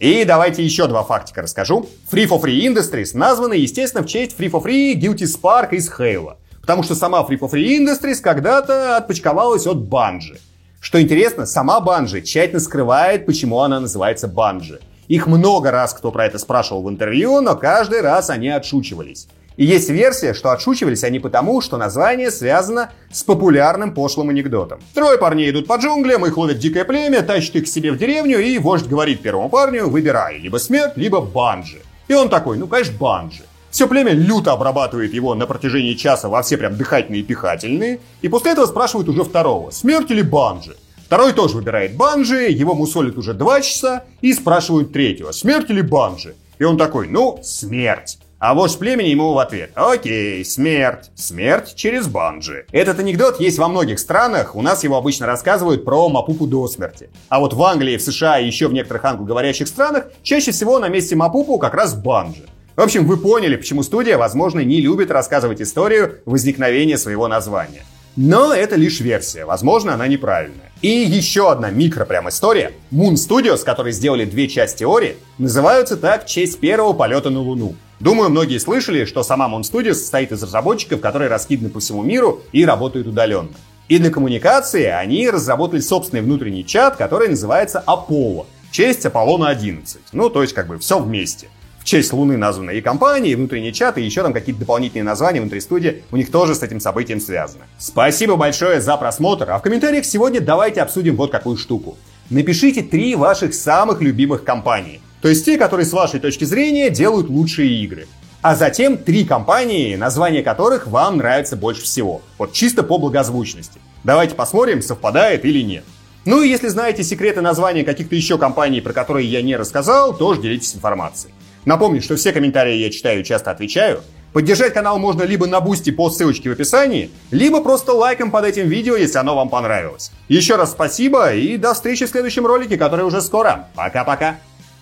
И 0.00 0.24
давайте 0.24 0.64
еще 0.64 0.86
два 0.86 1.02
фактика 1.02 1.42
расскажу. 1.42 1.86
Free 2.10 2.26
for 2.26 2.42
Free 2.42 2.58
Industries 2.60 3.10
названы, 3.12 3.52
естественно, 3.52 4.02
в 4.02 4.06
честь 4.06 4.34
Free 4.34 4.50
for 4.50 4.64
Free 4.64 4.94
Guilty 4.94 5.26
Spark 5.26 5.72
из 5.72 5.90
Halo. 5.90 6.36
Потому 6.62 6.82
что 6.82 6.94
сама 6.94 7.20
Free 7.20 7.38
for 7.38 7.50
Free 7.50 7.78
Industries 7.78 8.22
когда-то 8.22 8.96
отпочковалась 8.96 9.66
от 9.66 9.76
Bungie. 9.76 10.40
Что 10.80 11.02
интересно, 11.02 11.44
сама 11.44 11.80
Bungie 11.80 12.22
тщательно 12.22 12.60
скрывает, 12.60 13.26
почему 13.26 13.60
она 13.60 13.78
называется 13.78 14.26
Bungie. 14.26 14.80
Их 15.08 15.26
много 15.26 15.70
раз 15.70 15.92
кто 15.92 16.10
про 16.10 16.24
это 16.24 16.38
спрашивал 16.38 16.82
в 16.82 16.88
интервью, 16.88 17.42
но 17.42 17.54
каждый 17.54 18.00
раз 18.00 18.30
они 18.30 18.48
отшучивались. 18.48 19.28
И 19.60 19.64
есть 19.66 19.90
версия, 19.90 20.32
что 20.32 20.52
отшучивались 20.52 21.04
они 21.04 21.18
потому, 21.18 21.60
что 21.60 21.76
название 21.76 22.30
связано 22.30 22.92
с 23.12 23.22
популярным 23.22 23.92
пошлым 23.92 24.30
анекдотом. 24.30 24.80
Трое 24.94 25.18
парней 25.18 25.50
идут 25.50 25.66
по 25.66 25.76
джунглям, 25.76 26.24
их 26.24 26.38
ловит 26.38 26.58
дикое 26.58 26.86
племя, 26.86 27.20
тащит 27.20 27.56
их 27.56 27.64
к 27.64 27.68
себе 27.68 27.92
в 27.92 27.98
деревню, 27.98 28.38
и 28.38 28.56
вождь 28.56 28.86
говорит 28.86 29.20
первому 29.20 29.50
парню, 29.50 29.90
выбирай, 29.90 30.38
либо 30.38 30.56
смерть, 30.56 30.92
либо 30.96 31.20
банджи. 31.20 31.82
И 32.08 32.14
он 32.14 32.30
такой, 32.30 32.56
ну, 32.56 32.68
конечно, 32.68 32.94
банджи. 32.98 33.42
Все 33.70 33.86
племя 33.86 34.12
люто 34.12 34.52
обрабатывает 34.52 35.12
его 35.12 35.34
на 35.34 35.46
протяжении 35.46 35.92
часа 35.92 36.30
во 36.30 36.40
все 36.40 36.56
прям 36.56 36.78
дыхательные 36.78 37.20
и 37.20 37.24
пихательные, 37.24 38.00
и 38.22 38.28
после 38.28 38.52
этого 38.52 38.64
спрашивают 38.64 39.10
уже 39.10 39.24
второго, 39.24 39.72
смерть 39.72 40.10
или 40.10 40.22
банджи. 40.22 40.74
Второй 41.04 41.34
тоже 41.34 41.56
выбирает 41.56 41.96
банджи, 41.96 42.48
его 42.48 42.72
мусолят 42.72 43.18
уже 43.18 43.34
два 43.34 43.60
часа, 43.60 44.04
и 44.22 44.32
спрашивают 44.32 44.94
третьего, 44.94 45.32
смерть 45.32 45.68
или 45.68 45.82
банджи. 45.82 46.34
И 46.58 46.64
он 46.64 46.78
такой, 46.78 47.08
ну, 47.08 47.40
смерть. 47.42 48.16
А 48.40 48.54
вождь 48.54 48.78
племени 48.78 49.08
ему 49.08 49.34
в 49.34 49.38
ответ 49.38 49.70
«Окей, 49.74 50.42
смерть. 50.46 51.10
Смерть 51.14 51.74
через 51.74 52.08
банджи». 52.08 52.64
Этот 52.72 52.98
анекдот 52.98 53.38
есть 53.38 53.58
во 53.58 53.68
многих 53.68 53.98
странах, 53.98 54.56
у 54.56 54.62
нас 54.62 54.82
его 54.82 54.96
обычно 54.96 55.26
рассказывают 55.26 55.84
про 55.84 56.08
Мапупу 56.08 56.46
до 56.46 56.66
смерти. 56.66 57.10
А 57.28 57.38
вот 57.38 57.52
в 57.52 57.62
Англии, 57.62 57.98
в 57.98 58.02
США 58.02 58.38
и 58.38 58.46
еще 58.46 58.68
в 58.68 58.72
некоторых 58.72 59.04
англоговорящих 59.04 59.68
странах 59.68 60.06
чаще 60.22 60.52
всего 60.52 60.78
на 60.78 60.88
месте 60.88 61.16
Мапупу 61.16 61.58
как 61.58 61.74
раз 61.74 61.94
банджи. 61.94 62.46
В 62.76 62.80
общем, 62.80 63.06
вы 63.06 63.18
поняли, 63.18 63.56
почему 63.56 63.82
студия, 63.82 64.16
возможно, 64.16 64.60
не 64.60 64.80
любит 64.80 65.10
рассказывать 65.10 65.60
историю 65.60 66.20
возникновения 66.24 66.96
своего 66.96 67.28
названия. 67.28 67.82
Но 68.16 68.54
это 68.54 68.76
лишь 68.76 69.00
версия, 69.00 69.44
возможно, 69.44 69.92
она 69.92 70.06
неправильная. 70.06 70.69
И 70.82 70.88
еще 70.88 71.52
одна 71.52 71.70
микро 71.70 72.06
прям 72.06 72.30
история. 72.30 72.72
Moon 72.90 73.12
Studios, 73.12 73.64
которые 73.64 73.92
сделали 73.92 74.24
две 74.24 74.48
части 74.48 74.82
Ори, 74.82 75.16
называются 75.36 75.98
так 75.98 76.24
в 76.24 76.26
честь 76.26 76.58
первого 76.58 76.94
полета 76.94 77.28
на 77.28 77.40
Луну. 77.40 77.74
Думаю, 77.98 78.30
многие 78.30 78.56
слышали, 78.56 79.04
что 79.04 79.22
сама 79.22 79.46
Moon 79.46 79.60
Studios 79.60 79.94
состоит 79.94 80.32
из 80.32 80.42
разработчиков, 80.42 81.02
которые 81.02 81.28
раскиданы 81.28 81.68
по 81.68 81.80
всему 81.80 82.02
миру 82.02 82.40
и 82.52 82.64
работают 82.64 83.06
удаленно. 83.06 83.50
И 83.88 83.98
для 83.98 84.10
коммуникации 84.10 84.84
они 84.86 85.28
разработали 85.28 85.80
собственный 85.80 86.22
внутренний 86.22 86.64
чат, 86.64 86.96
который 86.96 87.28
называется 87.28 87.84
Apollo, 87.86 88.46
в 88.70 88.72
честь 88.72 89.04
Аполлона 89.04 89.50
11. 89.50 90.00
Ну, 90.12 90.30
то 90.30 90.40
есть 90.40 90.54
как 90.54 90.66
бы 90.66 90.78
все 90.78 90.98
вместе 90.98 91.48
в 91.80 91.84
честь 91.84 92.12
Луны 92.12 92.36
названы 92.36 92.76
и 92.76 92.80
компании, 92.80 93.32
и 93.32 93.34
внутренние 93.34 93.72
чаты, 93.72 94.02
и 94.02 94.04
еще 94.04 94.22
там 94.22 94.32
какие-то 94.32 94.60
дополнительные 94.60 95.04
названия 95.04 95.40
внутри 95.40 95.60
студии, 95.60 96.04
у 96.10 96.16
них 96.16 96.30
тоже 96.30 96.54
с 96.54 96.62
этим 96.62 96.78
событием 96.78 97.20
связаны. 97.20 97.64
Спасибо 97.78 98.36
большое 98.36 98.80
за 98.80 98.96
просмотр, 98.96 99.50
а 99.50 99.58
в 99.58 99.62
комментариях 99.62 100.04
сегодня 100.04 100.40
давайте 100.40 100.82
обсудим 100.82 101.16
вот 101.16 101.32
какую 101.32 101.56
штуку. 101.56 101.96
Напишите 102.28 102.82
три 102.82 103.16
ваших 103.16 103.54
самых 103.54 104.02
любимых 104.02 104.44
компании, 104.44 105.00
то 105.22 105.28
есть 105.28 105.44
те, 105.44 105.58
которые 105.58 105.86
с 105.86 105.92
вашей 105.92 106.20
точки 106.20 106.44
зрения 106.44 106.90
делают 106.90 107.28
лучшие 107.28 107.82
игры. 107.82 108.06
А 108.42 108.54
затем 108.56 108.96
три 108.96 109.24
компании, 109.24 109.96
названия 109.96 110.42
которых 110.42 110.86
вам 110.86 111.18
нравится 111.18 111.56
больше 111.56 111.82
всего. 111.82 112.22
Вот 112.38 112.52
чисто 112.52 112.82
по 112.82 112.96
благозвучности. 112.96 113.80
Давайте 114.02 114.34
посмотрим, 114.34 114.80
совпадает 114.80 115.44
или 115.44 115.60
нет. 115.62 115.84
Ну 116.24 116.42
и 116.42 116.48
если 116.48 116.68
знаете 116.68 117.02
секреты 117.02 117.40
названия 117.42 117.84
каких-то 117.84 118.14
еще 118.14 118.38
компаний, 118.38 118.80
про 118.80 118.92
которые 118.92 119.26
я 119.26 119.42
не 119.42 119.56
рассказал, 119.56 120.16
тоже 120.16 120.40
делитесь 120.40 120.74
информацией. 120.74 121.34
Напомню, 121.70 122.02
что 122.02 122.16
все 122.16 122.32
комментарии 122.32 122.74
я 122.74 122.90
читаю 122.90 123.20
и 123.20 123.24
часто 123.24 123.52
отвечаю. 123.52 124.02
Поддержать 124.32 124.74
канал 124.74 124.98
можно 124.98 125.22
либо 125.22 125.46
на 125.46 125.60
бусте 125.60 125.92
по 125.92 126.10
ссылочке 126.10 126.48
в 126.48 126.52
описании, 126.52 127.12
либо 127.30 127.62
просто 127.62 127.92
лайком 127.92 128.32
под 128.32 128.44
этим 128.44 128.66
видео, 128.66 128.96
если 128.96 129.18
оно 129.18 129.36
вам 129.36 129.50
понравилось. 129.50 130.10
Еще 130.26 130.56
раз 130.56 130.72
спасибо 130.72 131.32
и 131.32 131.56
до 131.56 131.72
встречи 131.72 132.06
в 132.06 132.08
следующем 132.08 132.44
ролике, 132.44 132.76
который 132.76 133.04
уже 133.04 133.20
скоро. 133.20 133.68
Пока-пока. 133.76 134.38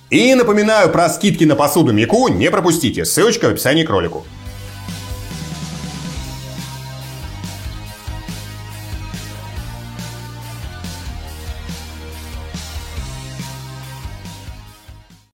И 0.08 0.34
напоминаю 0.34 0.88
про 0.88 1.10
скидки 1.10 1.44
на 1.44 1.56
посуду 1.56 1.92
Мику 1.92 2.28
не 2.28 2.50
пропустите, 2.50 3.04
ссылочка 3.04 3.48
в 3.48 3.50
описании 3.50 3.84
к 3.84 3.90
ролику. 3.90 4.24